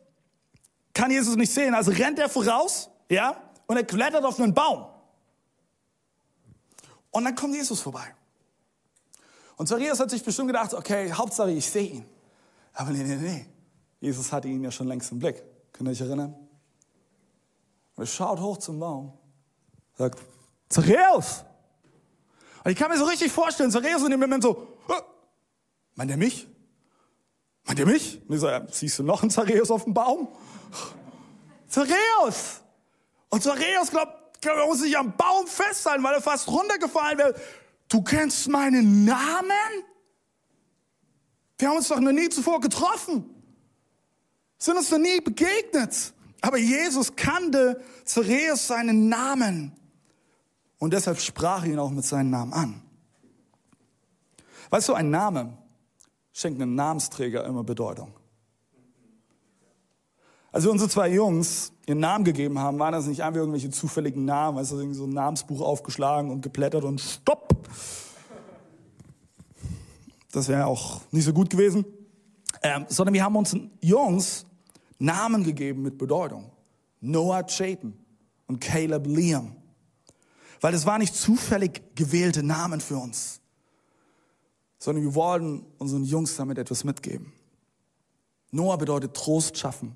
kann 0.94 1.12
Jesus 1.12 1.36
nicht 1.36 1.52
sehen, 1.52 1.74
also 1.74 1.92
rennt 1.92 2.20
er 2.20 2.30
voraus, 2.30 2.90
ja, 3.10 3.42
und 3.68 3.78
er 3.78 3.84
klettert 3.84 4.24
auf 4.24 4.40
einen 4.40 4.54
Baum. 4.54 4.86
Und 7.12 7.26
dann 7.26 7.36
kommt 7.36 7.56
Jesus 7.56 7.80
vorbei. 7.80 8.14
Und 9.56 9.68
Zachäus 9.68 10.00
hat 10.00 10.10
sich 10.10 10.24
bestimmt 10.24 10.48
gedacht, 10.48 10.74
okay, 10.74 11.12
Hauptsache 11.12 11.52
ich 11.52 11.70
sehe 11.70 11.90
ihn. 11.90 12.06
Aber 12.74 12.90
nee, 12.90 13.04
nee, 13.04 13.16
nee. 13.16 13.46
Jesus 14.00 14.32
hatte 14.32 14.48
ihn 14.48 14.64
ja 14.64 14.72
schon 14.72 14.88
längst 14.88 15.12
im 15.12 15.20
Blick. 15.20 15.44
Könnt 15.72 15.88
ihr 15.88 15.92
euch 15.92 16.02
erinnern? 16.02 16.36
Und 17.96 18.04
er 18.04 18.08
schaut 18.08 18.40
hoch 18.40 18.58
zum 18.58 18.80
Baum, 18.80 19.14
sagt, 19.96 20.20
Zachäus! 20.70 21.46
Und 22.64 22.72
ich 22.72 22.78
kann 22.78 22.90
mir 22.90 22.98
so 22.98 23.06
richtig 23.06 23.32
vorstellen, 23.32 23.72
Zachäus 23.72 24.04
in 24.04 24.12
dem 24.12 24.20
Moment 24.20 24.44
so, 24.44 24.68
meint 25.96 26.10
er 26.10 26.18
mich? 26.18 26.48
Meint 27.66 27.80
ihr 27.80 27.86
mich? 27.86 28.22
Und 28.28 28.36
ich 28.36 28.42
so, 28.42 28.50
siehst 28.72 29.00
du 29.00 29.04
noch 29.04 29.22
einen 29.22 29.32
Zareus 29.32 29.72
auf 29.72 29.86
dem 29.86 29.94
Baum? 29.94 30.28
Zareus! 31.68 32.62
Und 33.30 33.42
Zareus 33.42 33.90
glaubt, 33.90 34.42
glaub, 34.42 34.58
er 34.58 34.66
muss 34.68 34.80
sich 34.80 34.98
am 34.98 35.16
Baum 35.16 35.48
festhalten, 35.48 36.04
weil 36.04 36.16
er 36.16 36.22
fast 36.22 36.48
runtergefallen 36.48 37.18
wäre. 37.18 37.36
Du 37.88 38.04
kennst 38.04 38.48
meinen 38.48 39.06
Namen? 39.06 39.52
Wir 41.58 41.70
haben 41.70 41.78
uns 41.78 41.88
doch 41.88 42.00
noch 42.00 42.12
nie 42.12 42.30
zuvor 42.30 42.60
getroffen. 42.60 43.30
Sind 44.58 44.78
uns 44.78 44.92
noch 44.92 45.00
nie 45.00 45.22
begegnet. 45.22 46.14
Aber 46.42 46.58
Jesus 46.58 47.16
kannte 47.16 47.82
Zareus 48.04 48.68
seinen 48.68 49.08
Namen. 49.08 49.72
Und 50.78 50.92
deshalb 50.92 51.20
sprach 51.22 51.64
er 51.64 51.72
ihn 51.72 51.80
auch 51.80 51.90
mit 51.90 52.04
seinem 52.04 52.32
Namen 52.32 52.54
an. 52.54 52.82
Weißt 54.70 54.90
du, 54.90 54.94
ein 54.94 55.10
Name 55.10 55.58
schenkt 56.34 56.62
einem 56.62 56.76
Namensträger 56.76 57.46
immer 57.46 57.64
Bedeutung. 57.64 58.14
Als 60.52 60.66
wir 60.66 60.72
unsere 60.72 60.90
zwei 60.90 61.10
Jungs 61.10 61.72
ihren 61.86 62.00
Namen 62.00 62.26
gegeben 62.26 62.60
haben, 62.60 62.78
waren 62.78 62.92
das 62.92 63.08
nicht 63.08 63.24
einfach 63.24 63.40
irgendwelche 63.40 63.70
zufälligen 63.70 64.26
Namen, 64.26 64.58
weißt 64.58 64.74
du, 64.74 64.94
so 64.94 65.06
ein 65.06 65.10
Namensbuch 65.10 65.62
aufgeschlagen 65.62 66.30
und 66.30 66.42
geblättert 66.42 66.84
und 66.84 67.00
stopp. 67.00 67.56
Das 70.32 70.48
wäre 70.48 70.66
auch 70.66 71.02
nicht 71.12 71.26
so 71.26 71.34
gut 71.34 71.50
gewesen. 71.50 71.86
Ähm, 72.62 72.86
sondern 72.88 73.14
wir 73.14 73.24
haben 73.24 73.36
uns 73.36 73.56
Jungs 73.82 74.46
Namen 75.00 75.44
gegeben 75.44 75.82
mit 75.82 75.98
Bedeutung. 75.98 76.52
Noah 77.02 77.46
Chayton 77.46 77.94
und 78.48 78.60
Caleb 78.60 79.06
Liam. 79.08 79.56
Weil 80.62 80.74
es 80.74 80.86
waren 80.86 81.02
nicht 81.02 81.16
zufällig 81.16 81.96
gewählte 81.96 82.42
Namen 82.42 82.80
für 82.80 82.98
uns 82.98 83.42
sondern 84.84 85.06
wir 85.06 85.16
wollen 85.16 85.66
unseren 85.78 86.04
Jungs 86.04 86.36
damit 86.36 86.58
etwas 86.58 86.84
mitgeben. 86.84 87.32
Noah 88.52 88.78
bedeutet 88.78 89.14
Trost 89.14 89.58
schaffen 89.58 89.96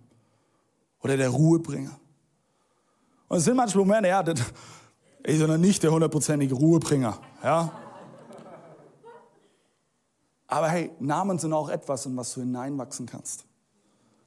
oder 1.01 1.17
der 1.17 1.27
Ruhebringer. 1.27 1.99
Und 3.27 3.39
es 3.39 3.43
sind 3.43 3.57
manchmal 3.57 3.83
Momente, 3.83 4.07
ja, 4.07 4.23
das 4.23 4.39
ist 5.23 5.41
ja 5.41 5.57
nicht 5.57 5.83
der 5.83 5.91
hundertprozentige 5.91 6.55
Ruhebringer, 6.55 7.19
ja. 7.43 7.69
Aber 10.47 10.69
hey, 10.69 10.89
Namen 11.01 11.37
sind 11.37 11.51
auch 11.51 11.67
etwas, 11.67 12.05
in 12.05 12.15
was 12.15 12.33
du 12.33 12.39
hineinwachsen 12.39 13.07
kannst. 13.07 13.45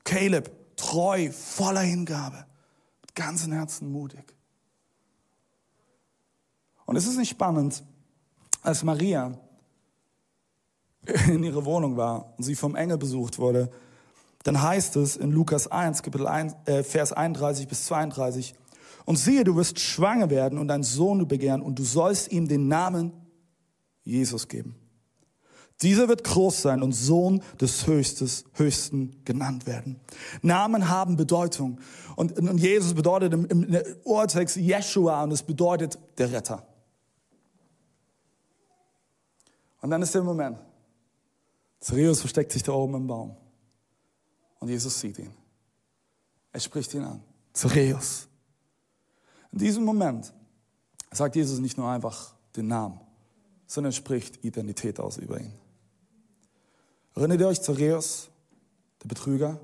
Caleb, 0.05 0.77
treu, 0.77 1.33
voller 1.33 1.81
Hingabe, 1.81 2.45
mit 3.01 3.15
ganzem 3.15 3.53
Herzen 3.53 3.91
mutig. 3.91 4.37
Und 6.85 6.97
es 6.97 7.07
ist 7.07 7.17
nicht 7.17 7.31
spannend, 7.31 7.83
als 8.61 8.85
Maria 8.85 9.39
in 11.29 11.43
ihre 11.43 11.65
Wohnung 11.65 11.97
war 11.97 12.35
und 12.37 12.45
sie 12.45 12.55
vom 12.55 12.77
Engel 12.77 12.99
besucht 12.99 13.39
wurde, 13.39 13.71
dann 14.43 14.61
heißt 14.61 14.97
es 14.97 15.17
in 15.17 15.33
Lukas 15.33 15.67
1, 15.67 16.03
Kapitel 16.03 16.27
1, 16.27 16.57
äh, 16.65 16.83
Vers 16.83 17.13
31 17.13 17.69
bis 17.69 17.87
32, 17.87 18.55
und 19.05 19.17
siehe, 19.17 19.45
du 19.45 19.57
wirst 19.57 19.81
schwanger 19.81 20.31
werden 20.31 20.59
und 20.59 20.71
einen 20.71 20.83
Sohn 20.83 21.27
begehren 21.27 21.63
und 21.63 21.79
du 21.79 21.85
sollst 21.85 22.31
ihm 22.33 22.49
den 22.49 22.69
Namen 22.69 23.13
Jesus 24.03 24.49
geben. 24.49 24.77
Dieser 25.83 26.09
wird 26.09 26.25
groß 26.25 26.63
sein 26.63 26.83
und 26.83 26.93
Sohn 26.93 27.43
des 27.59 27.87
Höchstes, 27.87 28.45
Höchsten 28.53 29.25
genannt 29.25 29.67
werden. 29.67 29.99
Namen 30.43 30.91
haben 30.91 31.17
Bedeutung. 31.17 31.81
Und, 32.17 32.39
und 32.39 32.59
Jesus 32.59 32.93
bedeutet 32.93 33.33
im, 33.33 33.47
im 33.47 33.77
Urtext 34.05 34.59
Yeshua 34.59 35.23
und 35.23 35.33
es 35.33 35.43
bedeutet 35.43 35.99
der 36.19 36.33
Retter. 36.33 36.67
Und 39.81 39.91
dann 39.91 40.03
ist 40.03 40.15
der 40.15 40.23
Moment, 40.23 40.59
Zachäus 41.81 42.21
versteckt 42.21 42.53
sich 42.53 42.63
da 42.63 42.73
oben 42.73 42.95
im 42.95 43.07
Baum. 43.07 43.37
Und 44.59 44.69
Jesus 44.69 45.01
sieht 45.01 45.19
ihn. 45.19 45.33
Er 46.53 46.61
spricht 46.61 46.93
ihn 46.95 47.05
an. 47.05 47.23
Zachäus. 47.53 48.29
In 49.53 49.59
diesem 49.59 49.85
Moment 49.85 50.33
sagt 51.11 51.37
Jesus 51.37 51.59
nicht 51.59 51.79
nur 51.79 51.89
einfach 51.89 52.35
den 52.55 52.69
Namen, 52.69 53.01
sondern 53.67 53.93
spricht 53.93 54.45
Identität 54.45 55.01
aus 55.01 55.17
über 55.17 55.41
ihn. 55.41 55.53
Erinnert 57.15 57.41
ihr 57.41 57.49
euch 57.49 57.61
Zachäus, 57.61 58.29
der 59.03 59.09
Betrüger, 59.09 59.59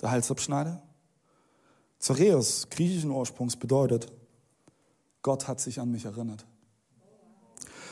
der 0.00 0.10
Halsabschneider? 0.10 0.82
Zachäus, 1.98 2.68
griechischen 2.70 3.10
Ursprungs, 3.10 3.56
bedeutet, 3.56 4.10
Gott 5.22 5.48
hat 5.48 5.60
sich 5.60 5.80
an 5.80 5.90
mich 5.90 6.06
erinnert. 6.06 6.46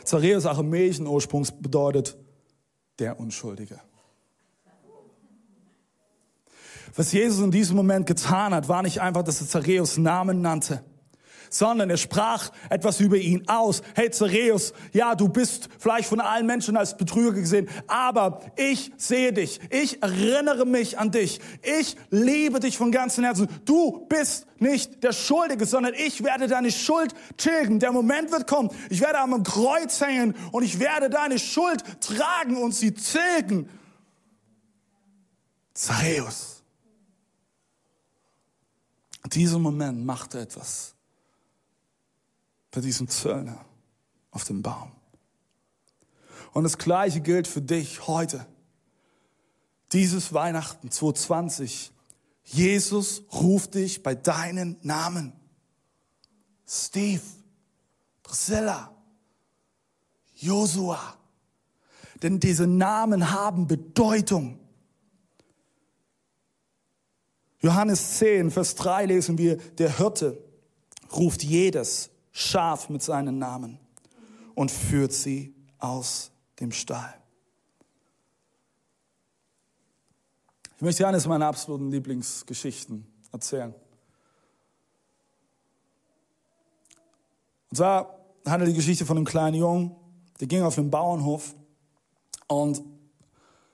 Zachäus, 0.05 0.47
aramäischen 0.47 1.07
Ursprungs, 1.07 1.53
bedeutet, 1.53 2.17
der 2.99 3.19
Unschuldige. 3.19 3.81
Was 6.97 7.13
Jesus 7.13 7.45
in 7.45 7.51
diesem 7.51 7.77
Moment 7.77 8.07
getan 8.07 8.55
hat, 8.55 8.69
war 8.69 8.83
nicht 8.83 9.01
einfach, 9.01 9.23
dass 9.23 9.41
er 9.41 9.47
Zachäus 9.47 9.99
Namen 9.99 10.41
nannte, 10.41 10.83
sondern 11.51 11.91
er 11.91 11.97
sprach 11.97 12.51
etwas 12.71 13.01
über 13.01 13.17
ihn 13.17 13.49
aus. 13.49 13.83
Hey 13.95 14.11
Zareus, 14.11 14.73
ja, 14.93 15.15
du 15.15 15.29
bist 15.29 15.69
vielleicht 15.79 16.09
von 16.09 16.21
allen 16.21 16.47
Menschen 16.47 16.77
als 16.77 16.97
Betrüger 16.97 17.33
gesehen, 17.33 17.69
aber 17.87 18.41
ich 18.57 18.93
sehe 18.97 19.33
dich. 19.33 19.61
Ich 19.71 20.03
erinnere 20.03 20.67
mich 20.67 20.99
an 20.99 21.11
dich. 21.11 21.41
Ich 21.63 21.97
liebe 22.11 22.61
dich 22.61 22.77
von 22.77 22.93
ganzem 22.93 23.25
Herzen. 23.25 23.49
Du 23.65 24.07
bist 24.09 24.47
nicht 24.59 25.03
der 25.05 25.13
Schuldige, 25.13 25.67
sondern 25.67 25.95
ich 25.95 26.25
werde 26.25 26.49
deine 26.49 26.71
Schuld 26.71 27.15
tilgen. 27.37 27.79
Der 27.79 27.93
Moment 27.93 28.33
wird 28.33 28.47
kommen. 28.47 28.71
Ich 28.91 29.01
werde 29.01 29.19
am 29.19 29.43
Kreuz 29.43 30.01
hängen 30.01 30.35
und 30.53 30.63
ich 30.63 30.81
werde 30.81 31.11
deine 31.11 31.39
Schuld 31.39 31.83
tragen 32.01 32.57
und 32.57 32.75
sie 32.75 32.93
tilgen. 32.93 33.69
Zareus. 35.75 36.63
In 39.25 39.31
diesem 39.31 39.63
Moment 39.63 40.05
machte 40.05 40.41
etwas 40.41 40.98
bei 42.71 42.81
diesem 42.81 43.09
Zöllner 43.09 43.65
auf 44.31 44.45
dem 44.45 44.63
Baum. 44.63 44.93
Und 46.53 46.65
das 46.65 46.79
Gleiche 46.79 47.21
gilt 47.21 47.47
für 47.47 47.63
dich 47.63 48.07
heute. 48.07 48.47
Dieses 49.93 50.33
Weihnachten 50.33 50.91
2020. 50.91 51.93
Jesus 52.45 53.23
ruft 53.33 53.75
dich 53.75 54.03
bei 54.03 54.15
deinen 54.15 54.77
Namen. 54.83 55.33
Steve, 56.67 57.23
Priscilla, 58.23 58.95
Josua. 60.35 61.17
Denn 62.23 62.41
diese 62.41 62.67
Namen 62.67 63.31
haben 63.31 63.67
Bedeutung. 63.67 64.59
Johannes 67.61 68.19
10, 68.19 68.51
Vers 68.51 68.75
3 68.77 69.07
lesen 69.07 69.39
wir, 69.39 69.57
der 69.57 69.97
Hirte 69.97 70.43
ruft 71.13 71.43
jedes 71.43 72.11
Schaf 72.41 72.89
mit 72.89 73.03
seinen 73.03 73.39
Namen 73.39 73.81
und 74.55 74.71
führt 74.71 75.13
sie 75.13 75.53
aus 75.81 76.31
dem 76.61 76.71
Stall. 76.71 77.13
Ich 80.77 80.83
möchte 80.83 81.05
eines 81.09 81.27
meiner 81.27 81.49
absoluten 81.49 81.91
Lieblingsgeschichten 81.91 83.05
erzählen. 83.33 83.75
Und 87.71 87.77
zwar 87.77 88.21
handelt 88.47 88.71
die 88.71 88.77
Geschichte 88.77 89.05
von 89.05 89.17
einem 89.17 89.27
kleinen 89.27 89.57
Jungen, 89.57 89.97
der 90.39 90.47
ging 90.47 90.63
auf 90.63 90.79
einen 90.79 90.93
Bauernhof 90.93 91.57
und 92.47 92.81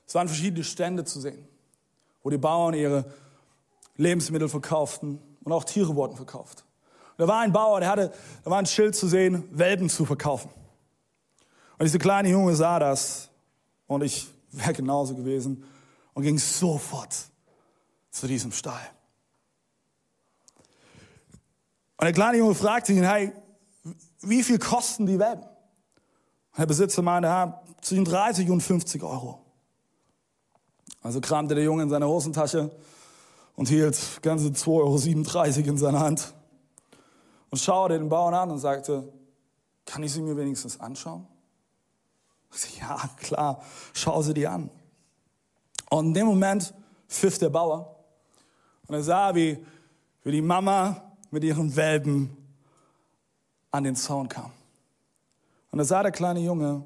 es 0.06 0.14
waren 0.14 0.26
verschiedene 0.26 0.64
Stände 0.64 1.04
zu 1.04 1.20
sehen, 1.20 1.46
wo 2.22 2.30
die 2.30 2.38
Bauern 2.38 2.72
ihre 2.72 3.12
Lebensmittel 3.98 4.48
verkauften 4.48 5.20
und 5.42 5.52
auch 5.52 5.64
Tiere 5.64 5.94
wurden 5.94 6.16
verkauft. 6.16 6.64
Und 7.16 7.26
da 7.26 7.28
war 7.28 7.40
ein 7.40 7.52
Bauer, 7.52 7.78
der 7.80 7.88
hatte, 7.88 8.12
da 8.42 8.50
war 8.50 8.58
ein 8.58 8.66
Schild 8.66 8.96
zu 8.96 9.06
sehen, 9.06 9.48
Welpen 9.52 9.88
zu 9.88 10.04
verkaufen. 10.04 10.50
Und 11.78 11.84
dieser 11.84 11.98
kleine 11.98 12.28
Junge 12.28 12.56
sah 12.56 12.78
das 12.78 13.30
und 13.86 14.02
ich 14.02 14.26
wäre 14.50 14.72
genauso 14.72 15.14
gewesen 15.14 15.64
und 16.12 16.24
ging 16.24 16.38
sofort 16.38 17.14
zu 18.10 18.26
diesem 18.26 18.50
Stall. 18.50 18.90
Und 21.96 22.04
der 22.04 22.12
kleine 22.12 22.38
Junge 22.38 22.54
fragte 22.54 22.92
ihn, 22.92 23.04
hey, 23.04 23.32
wie 24.22 24.42
viel 24.42 24.58
kosten 24.58 25.06
die 25.06 25.18
Welpen? 25.18 25.44
Und 25.44 26.58
der 26.58 26.66
Besitzer 26.66 27.02
meinte, 27.02 27.28
ja, 27.28 27.62
zwischen 27.80 28.04
30 28.04 28.50
und 28.50 28.60
50 28.60 29.02
Euro. 29.02 29.40
Also 31.02 31.20
kramte 31.20 31.54
der 31.54 31.64
Junge 31.64 31.84
in 31.84 31.90
seine 31.90 32.08
Hosentasche 32.08 32.70
und 33.54 33.68
hielt 33.68 34.20
ganze 34.22 34.48
2,37 34.48 34.66
Euro 34.68 35.68
in 35.68 35.76
seiner 35.76 36.00
Hand 36.00 36.34
und 37.54 37.58
schaute 37.58 37.96
den 37.96 38.08
Bauern 38.08 38.34
an 38.34 38.50
und 38.50 38.58
sagte, 38.58 39.12
kann 39.86 40.02
ich 40.02 40.12
sie 40.12 40.20
mir 40.20 40.36
wenigstens 40.36 40.80
anschauen? 40.80 41.24
Ja, 42.80 43.08
klar, 43.16 43.62
schau 43.92 44.20
sie 44.22 44.34
dir 44.34 44.50
an. 44.50 44.70
Und 45.88 46.06
in 46.06 46.14
dem 46.14 46.26
Moment 46.26 46.74
pfiff 47.08 47.38
der 47.38 47.50
Bauer 47.50 47.94
und 48.88 48.96
er 48.96 49.04
sah, 49.04 49.32
wie, 49.36 49.64
wie 50.24 50.32
die 50.32 50.42
Mama 50.42 51.00
mit 51.30 51.44
ihren 51.44 51.76
Welpen 51.76 52.36
an 53.70 53.84
den 53.84 53.94
Zaun 53.94 54.28
kam. 54.28 54.50
Und 55.70 55.78
da 55.78 55.84
sah 55.84 56.02
der 56.02 56.10
kleine 56.10 56.40
Junge, 56.40 56.84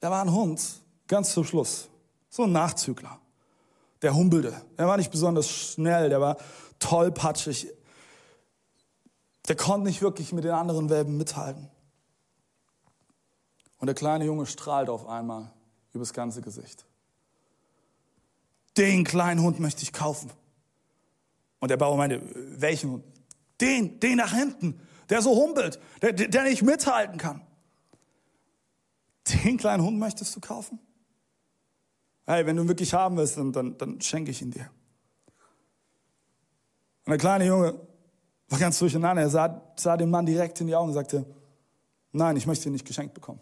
da 0.00 0.10
war 0.10 0.20
ein 0.20 0.32
Hund, 0.32 0.60
ganz 1.06 1.32
zum 1.32 1.44
Schluss, 1.44 1.88
so 2.28 2.42
ein 2.42 2.50
Nachzügler. 2.50 3.20
Der 4.02 4.12
humpelte. 4.12 4.60
Der 4.76 4.88
war 4.88 4.96
nicht 4.96 5.12
besonders 5.12 5.48
schnell, 5.48 6.08
der 6.08 6.20
war 6.20 6.38
tollpatschig. 6.80 7.68
Der 9.48 9.56
konnte 9.56 9.86
nicht 9.86 10.02
wirklich 10.02 10.32
mit 10.32 10.44
den 10.44 10.52
anderen 10.52 10.90
Welpen 10.90 11.16
mithalten. 11.16 11.70
Und 13.78 13.86
der 13.86 13.94
kleine 13.94 14.24
Junge 14.24 14.46
strahlt 14.46 14.90
auf 14.90 15.06
einmal 15.06 15.50
übers 15.92 16.12
ganze 16.12 16.42
Gesicht. 16.42 16.84
Den 18.76 19.04
kleinen 19.04 19.42
Hund 19.42 19.58
möchte 19.58 19.82
ich 19.82 19.92
kaufen. 19.92 20.30
Und 21.60 21.70
der 21.70 21.76
Bauer 21.76 21.96
meinte, 21.96 22.22
welchen 22.60 22.90
Hund? 22.92 23.04
Den, 23.60 23.98
den 23.98 24.18
nach 24.18 24.32
hinten, 24.32 24.80
der 25.08 25.22
so 25.22 25.34
humpelt, 25.34 25.80
der, 26.02 26.12
der 26.12 26.42
nicht 26.44 26.62
mithalten 26.62 27.18
kann. 27.18 27.40
Den 29.44 29.56
kleinen 29.56 29.82
Hund 29.82 29.98
möchtest 29.98 30.36
du 30.36 30.40
kaufen? 30.40 30.78
Hey, 32.26 32.46
wenn 32.46 32.56
du 32.56 32.62
ihn 32.62 32.68
wirklich 32.68 32.94
haben 32.94 33.16
willst, 33.16 33.36
dann, 33.36 33.52
dann, 33.52 33.76
dann 33.78 34.00
schenke 34.00 34.30
ich 34.30 34.42
ihn 34.42 34.50
dir. 34.50 34.70
Und 37.04 37.10
der 37.10 37.18
kleine 37.18 37.46
Junge 37.46 37.87
war 38.48 38.58
ganz 38.58 38.78
durcheinander. 38.78 39.22
Er 39.22 39.30
sah, 39.30 39.62
sah 39.76 39.96
den 39.96 40.10
Mann 40.10 40.26
direkt 40.26 40.60
in 40.60 40.66
die 40.66 40.74
Augen 40.74 40.88
und 40.88 40.94
sagte, 40.94 41.24
nein, 42.12 42.36
ich 42.36 42.46
möchte 42.46 42.68
ihn 42.68 42.72
nicht 42.72 42.86
geschenkt 42.86 43.14
bekommen. 43.14 43.40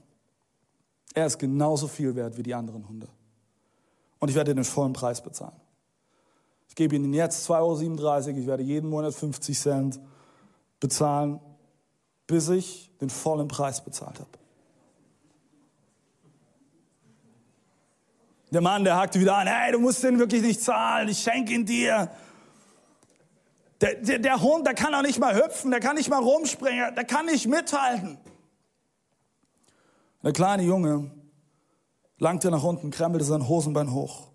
Er 1.14 1.26
ist 1.26 1.38
genauso 1.38 1.88
viel 1.88 2.14
wert 2.14 2.36
wie 2.36 2.42
die 2.42 2.54
anderen 2.54 2.86
Hunde. 2.88 3.08
Und 4.18 4.28
ich 4.28 4.34
werde 4.34 4.54
den 4.54 4.64
vollen 4.64 4.92
Preis 4.92 5.22
bezahlen. 5.22 5.56
Ich 6.68 6.74
gebe 6.74 6.96
Ihnen 6.96 7.14
jetzt 7.14 7.48
2,37 7.48 8.28
Euro. 8.28 8.38
Ich 8.38 8.46
werde 8.46 8.62
jeden 8.62 8.90
Monat 8.90 9.14
50 9.14 9.58
Cent 9.58 10.00
bezahlen, 10.80 11.40
bis 12.26 12.48
ich 12.48 12.92
den 13.00 13.08
vollen 13.08 13.48
Preis 13.48 13.82
bezahlt 13.82 14.18
habe. 14.18 14.30
Der 18.52 18.60
Mann, 18.60 18.84
der 18.84 18.96
hakte 18.96 19.20
wieder 19.20 19.36
an, 19.36 19.46
hey, 19.46 19.72
du 19.72 19.80
musst 19.80 20.02
den 20.02 20.18
wirklich 20.18 20.42
nicht 20.42 20.60
zahlen, 20.60 21.08
ich 21.08 21.18
schenke 21.18 21.52
ihn 21.52 21.66
dir. 21.66 22.10
Der, 23.80 23.94
der, 23.96 24.18
der 24.18 24.40
Hund, 24.40 24.66
der 24.66 24.74
kann 24.74 24.94
auch 24.94 25.02
nicht 25.02 25.18
mal 25.18 25.36
hüpfen, 25.36 25.70
der 25.70 25.80
kann 25.80 25.96
nicht 25.96 26.08
mal 26.08 26.22
rumspringen, 26.22 26.94
der 26.94 27.04
kann 27.04 27.26
nicht 27.26 27.46
mithalten. 27.46 28.18
Der 30.22 30.32
kleine 30.32 30.62
Junge 30.62 31.10
langte 32.18 32.50
nach 32.50 32.62
unten, 32.62 32.90
krempelte 32.90 33.24
sein 33.24 33.46
Hosenbein 33.46 33.92
hoch 33.92 34.28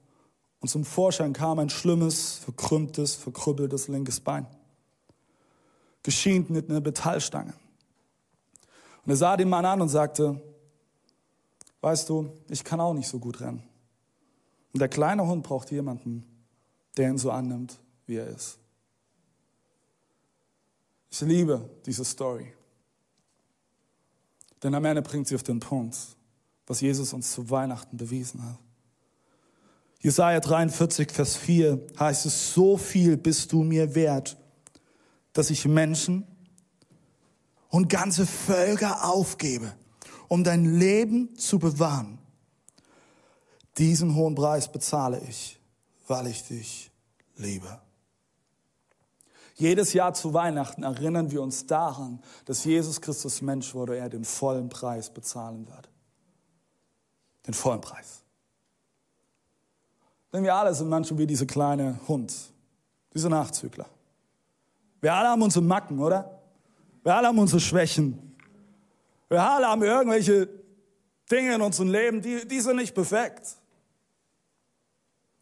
und 0.59 0.67
zum 0.67 0.85
Vorschein 0.85 1.33
kam 1.33 1.57
ein 1.59 1.69
schlimmes, 1.69 2.35
verkrümmtes, 2.35 3.15
verkrüppeltes 3.15 3.87
linkes 3.87 4.19
Bein, 4.19 4.45
geschient 6.03 6.49
mit 6.51 6.69
einer 6.69 6.81
Metallstange. 6.81 7.53
Und 9.03 9.11
er 9.11 9.15
sah 9.15 9.35
den 9.35 9.49
Mann 9.49 9.65
an 9.65 9.81
und 9.81 9.89
sagte, 9.89 10.39
weißt 11.81 12.07
du, 12.07 12.31
ich 12.47 12.63
kann 12.63 12.79
auch 12.79 12.93
nicht 12.93 13.07
so 13.07 13.17
gut 13.17 13.41
rennen. 13.41 13.63
Und 14.73 14.79
der 14.79 14.87
kleine 14.87 15.25
Hund 15.25 15.43
braucht 15.43 15.71
jemanden, 15.71 16.23
der 16.95 17.09
ihn 17.09 17.17
so 17.17 17.31
annimmt, 17.31 17.79
wie 18.05 18.17
er 18.17 18.27
ist. 18.27 18.60
Ich 21.11 21.21
liebe 21.21 21.69
diese 21.85 22.05
Story. 22.05 22.53
Denn 24.63 24.73
am 24.73 24.85
Ende 24.85 25.01
bringt 25.01 25.27
sie 25.27 25.35
auf 25.35 25.43
den 25.43 25.59
Punkt, 25.59 25.97
was 26.65 26.81
Jesus 26.81 27.13
uns 27.13 27.31
zu 27.31 27.49
Weihnachten 27.49 27.97
bewiesen 27.97 28.43
hat. 28.43 28.57
Jesaja 29.99 30.39
43, 30.39 31.11
Vers 31.11 31.35
4 31.35 31.79
heißt 31.99 32.25
es, 32.25 32.53
so 32.53 32.77
viel 32.77 33.17
bist 33.17 33.51
du 33.51 33.63
mir 33.63 33.93
wert, 33.93 34.37
dass 35.33 35.49
ich 35.49 35.65
Menschen 35.65 36.25
und 37.69 37.89
ganze 37.89 38.25
Völker 38.25 39.05
aufgebe, 39.05 39.75
um 40.27 40.43
dein 40.43 40.79
Leben 40.79 41.35
zu 41.37 41.59
bewahren. 41.59 42.17
Diesen 43.77 44.15
hohen 44.15 44.35
Preis 44.35 44.71
bezahle 44.71 45.21
ich, 45.27 45.59
weil 46.07 46.27
ich 46.27 46.43
dich 46.43 46.91
liebe. 47.35 47.79
Jedes 49.61 49.93
Jahr 49.93 50.11
zu 50.15 50.33
Weihnachten 50.33 50.81
erinnern 50.81 51.29
wir 51.29 51.39
uns 51.39 51.67
daran, 51.67 52.19
dass 52.45 52.63
Jesus 52.63 52.99
Christus 52.99 53.43
Mensch 53.43 53.75
wurde, 53.75 53.95
er 53.95 54.09
den 54.09 54.25
vollen 54.25 54.69
Preis 54.69 55.11
bezahlen 55.11 55.67
wird. 55.67 55.87
Den 57.45 57.53
vollen 57.53 57.79
Preis. 57.79 58.23
Denn 60.33 60.43
wir 60.43 60.55
alle 60.55 60.73
sind 60.73 60.89
manchmal 60.89 61.19
wie 61.19 61.27
dieser 61.27 61.45
kleine 61.45 61.99
Hund, 62.07 62.33
dieser 63.13 63.29
Nachzügler. 63.29 63.85
Wir 64.99 65.13
alle 65.13 65.29
haben 65.29 65.43
unsere 65.43 65.63
Macken, 65.63 65.99
oder? 65.99 66.41
Wir 67.03 67.15
alle 67.15 67.27
haben 67.27 67.37
unsere 67.37 67.59
Schwächen. 67.59 68.35
Wir 69.29 69.43
alle 69.43 69.67
haben 69.67 69.83
irgendwelche 69.83 70.49
Dinge 71.31 71.53
in 71.53 71.61
unserem 71.61 71.91
Leben, 71.91 72.19
die, 72.23 72.47
die 72.47 72.61
sind 72.61 72.77
nicht 72.77 72.95
perfekt. 72.95 73.57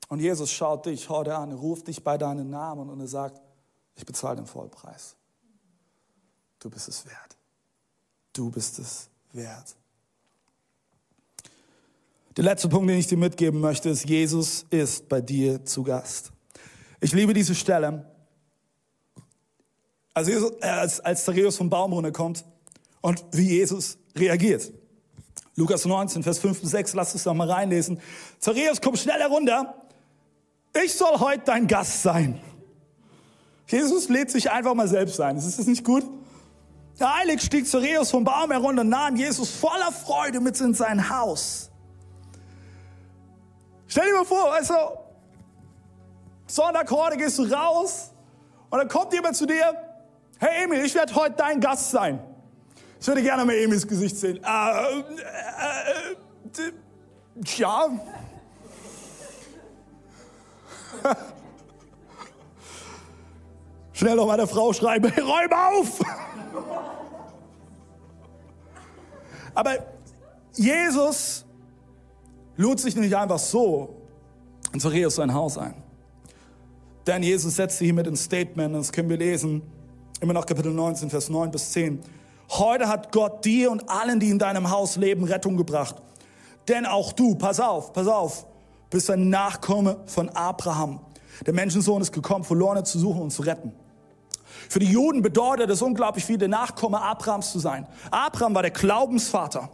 Und 0.10 0.20
Jesus 0.20 0.52
schaut 0.52 0.88
dich 0.88 1.08
heute 1.08 1.38
an, 1.38 1.54
ruft 1.54 1.88
dich 1.88 2.04
bei 2.04 2.18
deinen 2.18 2.50
Namen 2.50 2.90
und 2.90 3.00
er 3.00 3.08
sagt, 3.08 3.42
ich 4.00 4.06
bezahle 4.06 4.38
den 4.38 4.46
Vollpreis. 4.46 5.18
Du 6.60 6.70
bist 6.70 6.88
es 6.88 7.06
wert. 7.06 7.38
Du 8.32 8.50
bist 8.50 8.80
es 8.80 9.10
wert. 9.34 9.76
Der 12.38 12.46
letzte 12.46 12.70
Punkt, 12.70 12.90
den 12.90 12.98
ich 12.98 13.08
dir 13.08 13.18
mitgeben 13.18 13.60
möchte, 13.60 13.90
ist, 13.90 14.08
Jesus 14.08 14.66
ist 14.70 15.10
bei 15.10 15.20
dir 15.20 15.66
zu 15.66 15.84
Gast. 15.84 16.32
Ich 17.02 17.12
liebe 17.12 17.34
diese 17.34 17.54
Stelle. 17.54 18.10
Also 20.14 20.32
Jesus, 20.32 20.52
äh, 20.62 20.68
als, 20.68 21.02
als 21.02 21.26
Zareus 21.26 21.58
vom 21.58 21.70
Baum 21.70 21.92
runterkommt 21.92 22.46
und 23.02 23.26
wie 23.34 23.50
Jesus 23.50 23.98
reagiert. 24.16 24.72
Lukas 25.56 25.84
19, 25.84 26.24
Vers 26.24 26.40
5 26.40 26.62
bis 26.62 26.72
6, 26.72 26.94
lass 26.94 27.16
es 27.16 27.24
doch 27.24 27.34
mal 27.34 27.52
reinlesen. 27.52 28.00
Zareus, 28.40 28.80
komm 28.80 28.96
schnell 28.96 29.20
herunter. 29.20 29.76
Ich 30.86 30.94
soll 30.94 31.20
heute 31.20 31.44
dein 31.46 31.68
Gast 31.68 32.02
sein. 32.02 32.40
Jesus 33.70 34.10
lädt 34.10 34.32
sich 34.32 34.50
einfach 34.50 34.74
mal 34.74 34.88
selbst 34.88 35.22
ein. 35.22 35.38
Ist 35.38 35.60
das 35.60 35.68
nicht 35.68 35.84
gut? 35.84 36.04
Der 37.00 37.16
Heilig 37.20 37.42
stieg 37.42 37.68
Zareus 37.68 38.10
vom 38.10 38.24
Baum 38.24 38.52
herunter 38.52 38.82
und 38.82 38.90
nahm 38.90 39.16
Jesus 39.16 39.52
voller 39.52 39.92
Freude 39.92 40.40
mit 40.40 40.60
in 40.60 40.74
sein 40.74 41.10
Haus. 41.10 41.70
Stell 43.88 44.06
dir 44.08 44.16
mal 44.16 44.26
vor, 44.26 44.52
weißt 44.52 44.72
du, 44.72 44.76
Sonntag 46.48 46.90
gehst 47.18 47.38
du 47.38 47.44
raus 47.44 48.10
und 48.72 48.80
dann 48.80 48.88
kommt 48.88 49.14
jemand 49.14 49.36
zu 49.36 49.46
dir, 49.46 49.76
hey 50.40 50.64
Emil, 50.64 50.84
ich 50.84 50.96
werde 50.96 51.14
heute 51.14 51.36
dein 51.38 51.60
Gast 51.60 51.92
sein. 51.92 52.20
Ich 53.00 53.08
würde 53.08 53.22
gerne 53.22 53.46
mal 53.46 53.56
Emils 53.56 53.88
Gesicht 53.88 54.18
sehen. 54.18 54.40
Äh, 54.44 55.00
äh, 55.00 55.04
äh, 56.58 56.74
ja. 57.56 57.88
Schnell 64.00 64.16
noch 64.16 64.28
meiner 64.28 64.48
Frau 64.48 64.72
schreiben, 64.72 65.12
hey, 65.14 65.22
räum 65.26 65.52
auf! 65.52 66.00
Aber 69.54 69.72
Jesus 70.56 71.44
lud 72.56 72.80
sich 72.80 72.96
nicht 72.96 73.14
einfach 73.14 73.40
so 73.40 73.98
in 74.72 74.80
Zareus 74.80 75.16
sein 75.16 75.34
Haus 75.34 75.58
ein. 75.58 75.74
Denn 77.08 77.24
Jesus 77.24 77.58
setzte 77.58 77.84
hiermit 77.84 78.08
ein 78.08 78.16
Statement, 78.16 78.74
das 78.74 78.94
können 78.94 79.10
wir 79.10 79.18
lesen, 79.18 79.64
immer 80.22 80.32
noch 80.32 80.46
Kapitel 80.46 80.72
19, 80.72 81.10
Vers 81.10 81.28
9 81.28 81.52
bis 81.52 81.70
10. 81.74 82.00
Heute 82.52 82.88
hat 82.88 83.12
Gott 83.12 83.44
dir 83.44 83.70
und 83.70 83.90
allen, 83.90 84.22
die 84.22 84.30
in 84.30 84.40
deinem 84.40 84.70
Haus 84.70 84.96
leben, 84.96 85.26
Rettung 85.26 85.58
gebracht. 85.58 85.98
Denn 86.70 86.86
auch 86.86 87.12
du, 87.12 87.36
pass 87.36 87.60
auf, 87.60 87.92
pass 87.92 88.08
auf, 88.08 88.48
bist 88.90 89.12
ein 89.12 89.28
Nachkomme 89.28 89.98
von 90.06 90.30
Abraham. 90.30 91.02
Der 91.46 91.54
Menschensohn 91.54 92.02
ist 92.02 92.14
gekommen, 92.14 92.46
Verlorene 92.46 92.86
zu 92.86 92.98
suchen 92.98 93.24
und 93.24 93.32
zu 93.32 93.42
retten. 93.42 93.74
Für 94.70 94.80
die 94.80 94.86
Juden 94.86 95.24
bedeutet 95.24 95.68
es 95.72 95.82
unglaublich 95.82 96.24
viel, 96.24 96.38
der 96.38 96.48
Nachkomme 96.48 97.02
Abrahams 97.02 97.52
zu 97.52 97.58
sein. 97.58 97.88
Abraham 98.12 98.54
war 98.54 98.62
der 98.62 98.72
Glaubensvater. 98.72 99.68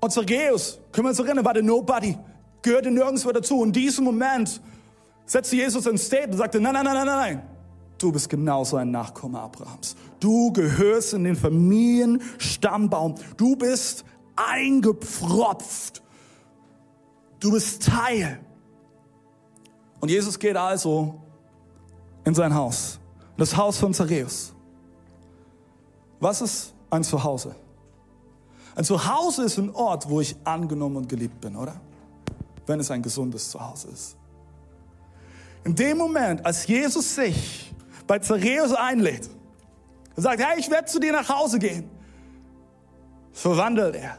Und 0.00 0.12
Zergeus, 0.12 0.78
können 0.92 1.06
wir 1.06 1.10
uns 1.10 1.18
erinnern, 1.18 1.44
war 1.44 1.54
der 1.54 1.64
Nobody, 1.64 2.16
gehörte 2.62 2.92
nirgendwo 2.92 3.32
dazu. 3.32 3.64
In 3.64 3.72
diesem 3.72 4.04
Moment 4.04 4.60
setzte 5.26 5.56
Jesus 5.56 5.86
ein 5.88 5.98
State 5.98 6.30
und 6.30 6.38
sagte, 6.38 6.60
nein, 6.60 6.72
nein, 6.72 6.84
nein, 6.84 6.94
nein, 6.94 7.06
nein, 7.06 7.42
du 7.98 8.12
bist 8.12 8.30
genauso 8.30 8.76
ein 8.76 8.92
Nachkomme 8.92 9.40
Abrahams. 9.40 9.96
Du 10.20 10.52
gehörst 10.52 11.12
in 11.14 11.24
den 11.24 11.34
Familienstammbaum. 11.34 13.16
Du 13.36 13.56
bist 13.56 14.04
eingepfropft. 14.36 16.00
Du 17.40 17.50
bist 17.50 17.86
Teil. 17.86 18.38
Und 19.98 20.10
Jesus 20.10 20.38
geht 20.38 20.56
also 20.56 21.20
in 22.24 22.34
sein 22.34 22.54
Haus, 22.54 22.98
das 23.36 23.56
Haus 23.56 23.78
von 23.78 23.94
Zareus. 23.94 24.52
Was 26.18 26.40
ist 26.42 26.74
ein 26.90 27.02
Zuhause? 27.02 27.54
Ein 28.74 28.84
Zuhause 28.84 29.44
ist 29.44 29.58
ein 29.58 29.74
Ort, 29.74 30.08
wo 30.08 30.20
ich 30.20 30.36
angenommen 30.44 30.96
und 30.96 31.08
geliebt 31.08 31.40
bin, 31.40 31.56
oder? 31.56 31.80
Wenn 32.66 32.80
es 32.80 32.90
ein 32.90 33.02
gesundes 33.02 33.50
Zuhause 33.50 33.88
ist. 33.88 34.16
In 35.64 35.74
dem 35.74 35.98
Moment, 35.98 36.44
als 36.44 36.66
Jesus 36.66 37.14
sich 37.14 37.72
bei 38.06 38.18
Zareus 38.18 38.72
einlädt 38.72 39.28
und 40.16 40.22
sagt, 40.22 40.42
hey, 40.42 40.58
ich 40.58 40.70
werde 40.70 40.86
zu 40.86 40.98
dir 40.98 41.12
nach 41.12 41.28
Hause 41.28 41.58
gehen, 41.58 41.88
verwandelt 43.32 43.96
er 43.96 44.18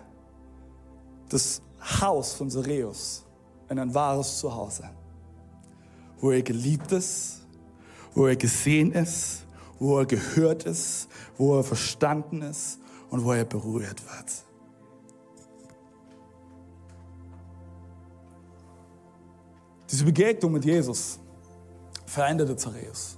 das 1.30 1.62
Haus 2.02 2.34
von 2.34 2.50
Zareus 2.50 3.24
in 3.70 3.80
ein 3.80 3.94
wahres 3.94 4.40
Zuhause, 4.40 4.90
wo 6.20 6.32
er 6.32 6.42
geliebt 6.42 6.92
ist, 6.92 7.41
wo 8.14 8.28
er 8.28 8.36
gesehen 8.36 8.92
ist, 8.92 9.46
wo 9.80 10.00
er 10.00 10.06
gehört 10.06 10.64
ist, 10.64 11.08
wo 11.38 11.58
er 11.58 11.64
verstanden 11.64 12.42
ist 12.42 12.80
und 13.10 13.24
wo 13.24 13.34
er 13.34 13.46
berührt 13.46 14.02
wird. 14.04 14.46
Diese 19.90 20.06
Begegnung 20.06 20.54
mit 20.54 20.64
Jesus 20.64 21.20
veränderte 22.06 22.56
Zareus. 22.56 23.18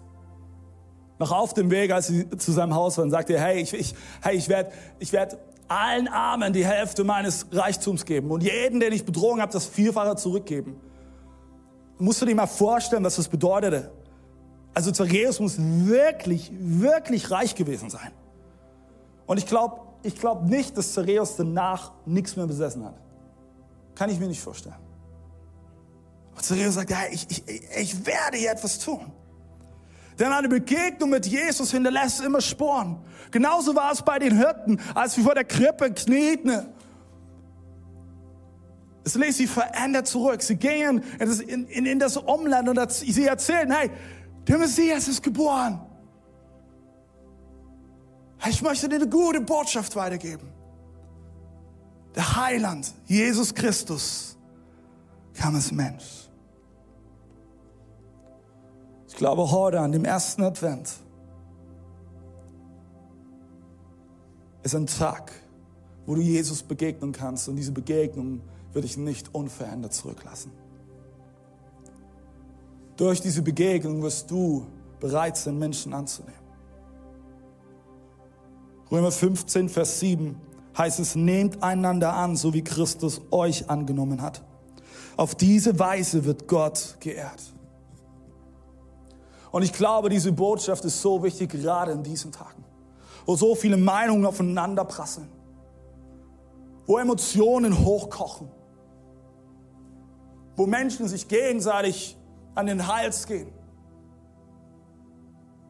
Noch 1.19 1.31
auf 1.31 1.53
dem 1.53 1.69
Weg, 1.69 1.91
als 1.91 2.07
sie 2.07 2.29
zu 2.31 2.51
seinem 2.51 2.73
Haus 2.73 2.97
waren, 2.97 3.11
sagte 3.11 3.33
er, 3.33 3.41
hey, 3.41 3.61
ich, 3.61 3.73
ich, 3.73 3.93
hey, 4.21 4.35
ich 4.35 4.49
werde 4.49 4.71
ich 4.99 5.13
werd 5.13 5.37
allen 5.67 6.07
Armen 6.07 6.53
die 6.53 6.65
Hälfte 6.65 7.03
meines 7.03 7.45
Reichtums 7.51 8.05
geben 8.05 8.31
und 8.31 8.43
jeden, 8.43 8.79
den 8.79 8.91
ich 8.93 9.05
betrogen 9.05 9.41
habe, 9.41 9.51
das 9.51 9.65
Vierfache 9.65 10.15
zurückgeben. 10.15 10.79
Musst 11.97 12.21
du 12.21 12.25
dir 12.25 12.35
mal 12.35 12.47
vorstellen, 12.47 13.03
was 13.03 13.15
das 13.15 13.27
bedeutete. 13.27 13.91
Also 14.73 14.91
Zareus 14.91 15.39
muss 15.39 15.55
wirklich, 15.57 16.51
wirklich 16.59 17.29
reich 17.31 17.55
gewesen 17.55 17.89
sein. 17.89 18.11
Und 19.25 19.37
ich 19.37 19.45
glaube 19.45 19.83
ich 20.03 20.19
glaub 20.19 20.43
nicht, 20.43 20.77
dass 20.77 20.93
Zareus 20.93 21.37
danach 21.37 21.91
nichts 22.05 22.35
mehr 22.35 22.45
besessen 22.45 22.83
hat. 22.83 22.95
Kann 23.95 24.09
ich 24.09 24.19
mir 24.19 24.27
nicht 24.27 24.41
vorstellen. 24.41 24.75
Und 26.35 26.43
Zareus 26.43 26.73
sagt, 26.73 26.89
ja, 26.89 26.97
ich, 27.09 27.25
ich, 27.29 27.43
ich 27.79 28.05
werde 28.05 28.37
hier 28.37 28.51
etwas 28.51 28.79
tun. 28.79 29.11
Denn 30.19 30.31
eine 30.31 30.49
Begegnung 30.49 31.09
mit 31.09 31.25
Jesus 31.25 31.71
hinterlässt 31.71 32.21
immer 32.21 32.41
Sporen. 32.41 32.99
Genauso 33.31 33.75
war 33.75 33.91
es 33.91 34.01
bei 34.01 34.19
den 34.19 34.37
Hirten, 34.37 34.79
als 34.93 35.15
wir 35.17 35.23
vor 35.23 35.35
der 35.35 35.45
Krippe 35.45 35.91
knieten. 35.91 36.67
Es 39.05 39.15
ließ 39.15 39.37
sie 39.37 39.47
verändert 39.47 40.07
zurück. 40.07 40.41
Sie 40.41 40.55
gingen 40.55 41.03
in 41.19 41.27
das, 41.27 41.39
in, 41.39 41.65
in 41.67 41.99
das 41.99 42.17
Umland 42.17 42.69
und 42.69 42.91
sie 42.91 43.25
erzählten, 43.25 43.71
hey, 43.71 43.89
der 44.47 44.57
Messias 44.57 45.07
ist 45.07 45.21
geboren. 45.23 45.79
Ich 48.47 48.61
möchte 48.61 48.89
dir 48.89 48.95
eine 48.95 49.09
gute 49.09 49.39
Botschaft 49.41 49.95
weitergeben. 49.95 50.49
Der 52.15 52.35
Heiland, 52.35 52.93
Jesus 53.05 53.53
Christus, 53.53 54.37
kam 55.33 55.55
als 55.55 55.71
Mensch. 55.71 56.29
Ich 59.07 59.15
glaube, 59.15 59.49
heute 59.51 59.79
an 59.79 59.91
dem 59.91 60.05
ersten 60.05 60.43
Advent 60.43 60.91
ist 64.63 64.75
ein 64.75 64.87
Tag, 64.87 65.31
wo 66.05 66.15
du 66.15 66.21
Jesus 66.21 66.63
begegnen 66.63 67.11
kannst 67.11 67.47
und 67.47 67.55
diese 67.55 67.71
Begegnung 67.71 68.41
wird 68.73 68.85
dich 68.85 68.97
nicht 68.97 69.33
unverändert 69.33 69.93
zurücklassen. 69.93 70.51
Durch 72.95 73.21
diese 73.21 73.41
Begegnung 73.41 74.01
wirst 74.03 74.29
du 74.29 74.67
bereit 74.99 75.37
sein, 75.37 75.57
Menschen 75.57 75.93
anzunehmen. 75.93 76.39
Römer 78.91 79.11
15, 79.11 79.69
Vers 79.69 79.99
7 79.99 80.39
heißt 80.77 80.99
es, 80.99 81.15
nehmt 81.15 81.63
einander 81.63 82.13
an, 82.13 82.35
so 82.35 82.53
wie 82.53 82.63
Christus 82.63 83.21
euch 83.31 83.69
angenommen 83.69 84.21
hat. 84.21 84.43
Auf 85.17 85.35
diese 85.35 85.77
Weise 85.79 86.25
wird 86.25 86.47
Gott 86.47 86.97
geehrt. 86.99 87.41
Und 89.51 89.61
ich 89.61 89.73
glaube, 89.73 90.09
diese 90.09 90.31
Botschaft 90.31 90.83
ist 90.85 91.01
so 91.01 91.21
wichtig, 91.23 91.51
gerade 91.51 91.91
in 91.91 92.03
diesen 92.03 92.31
Tagen, 92.31 92.63
wo 93.25 93.35
so 93.35 93.53
viele 93.53 93.77
Meinungen 93.77 94.25
aufeinander 94.25 94.83
prasseln, 94.85 95.29
wo 96.87 96.97
Emotionen 96.97 97.85
hochkochen, 97.85 98.49
wo 100.55 100.65
Menschen 100.65 101.07
sich 101.07 101.27
gegenseitig 101.27 102.17
an 102.55 102.67
den 102.67 102.87
Hals 102.87 103.27
gehen, 103.27 103.51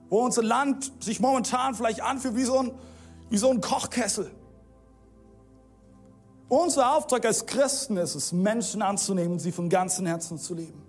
wo 0.10 0.20
unser 0.20 0.44
Land 0.44 0.92
sich 1.00 1.20
momentan 1.20 1.76
vielleicht 1.76 2.02
anfühlt 2.02 2.36
wie 2.36 2.44
so 2.44 2.60
ein, 2.60 2.72
wie 3.30 3.38
so 3.38 3.50
ein 3.50 3.62
Kochkessel. 3.62 4.32
Unser 6.50 6.96
Auftrag 6.96 7.26
als 7.26 7.46
Christen 7.46 7.98
ist 7.98 8.16
es, 8.16 8.32
Menschen 8.32 8.82
anzunehmen 8.82 9.40
sie 9.40 9.52
von 9.52 9.70
ganzem 9.70 10.06
Herzen 10.06 10.38
zu 10.38 10.54
lieben. 10.54 10.84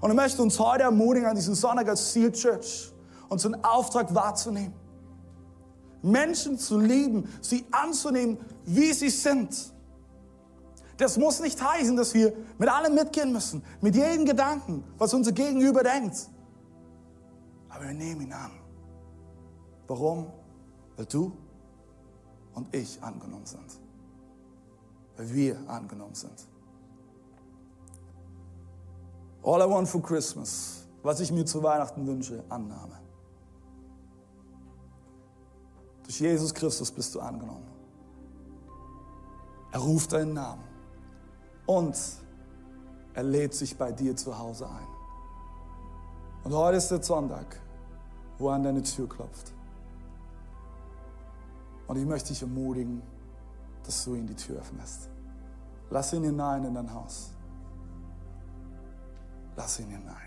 Und 0.00 0.10
ich 0.10 0.16
möchte 0.16 0.42
uns 0.42 0.58
heute 0.58 0.84
ermutigen, 0.84 1.28
an 1.28 1.36
diesem 1.36 1.54
Sonntag 1.54 1.88
als 1.88 2.12
Seal 2.12 2.32
Church 2.32 2.92
unseren 3.28 3.62
Auftrag 3.64 4.14
wahrzunehmen. 4.14 4.74
Menschen 6.02 6.58
zu 6.58 6.78
lieben, 6.78 7.28
sie 7.40 7.64
anzunehmen, 7.72 8.38
wie 8.64 8.92
sie 8.92 9.10
sind. 9.10 9.72
Das 10.96 11.18
muss 11.18 11.40
nicht 11.40 11.60
heißen, 11.62 11.96
dass 11.96 12.14
wir 12.14 12.32
mit 12.58 12.68
allem 12.68 12.94
mitgehen 12.94 13.32
müssen, 13.32 13.62
mit 13.80 13.94
jedem 13.94 14.24
Gedanken, 14.24 14.82
was 14.96 15.12
unser 15.12 15.32
Gegenüber 15.32 15.82
denkt. 15.82 16.28
Aber 17.68 17.84
wir 17.84 17.94
nehmen 17.94 18.22
ihn 18.22 18.32
an. 18.32 18.52
Warum? 19.86 20.32
Weil 20.96 21.04
du 21.06 21.32
und 22.54 22.74
ich 22.74 23.02
angenommen 23.02 23.44
sind. 23.44 23.78
Weil 25.16 25.34
wir 25.34 25.68
angenommen 25.68 26.14
sind. 26.14 26.48
All 29.42 29.60
I 29.60 29.70
want 29.70 29.88
for 29.88 30.02
Christmas, 30.02 30.86
was 31.02 31.20
ich 31.20 31.30
mir 31.30 31.44
zu 31.44 31.62
Weihnachten 31.62 32.06
wünsche, 32.06 32.42
Annahme. 32.48 32.98
Durch 36.04 36.20
Jesus 36.20 36.54
Christus 36.54 36.90
bist 36.90 37.14
du 37.14 37.20
angenommen. 37.20 37.66
Er 39.72 39.80
ruft 39.80 40.12
deinen 40.12 40.32
Namen 40.32 40.75
und 41.66 41.96
er 43.14 43.22
lädt 43.22 43.54
sich 43.54 43.76
bei 43.76 43.92
dir 43.92 44.16
zu 44.16 44.38
Hause 44.38 44.68
ein. 44.68 44.86
Und 46.44 46.54
heute 46.54 46.76
ist 46.76 46.90
der 46.90 47.02
Sonntag, 47.02 47.60
wo 48.38 48.48
er 48.48 48.54
an 48.54 48.62
deine 48.62 48.82
Tür 48.82 49.08
klopft. 49.08 49.52
Und 51.88 51.96
ich 51.96 52.04
möchte 52.04 52.28
dich 52.28 52.42
ermutigen, 52.42 53.02
dass 53.84 54.04
du 54.04 54.14
ihm 54.14 54.26
die 54.26 54.34
Tür 54.34 54.58
öffnest. 54.58 55.08
Lass 55.90 56.12
ihn 56.12 56.24
hinein 56.24 56.64
in 56.64 56.74
dein 56.74 56.92
Haus. 56.92 57.30
Lass 59.56 59.78
ihn 59.80 59.88
hinein. 59.88 60.25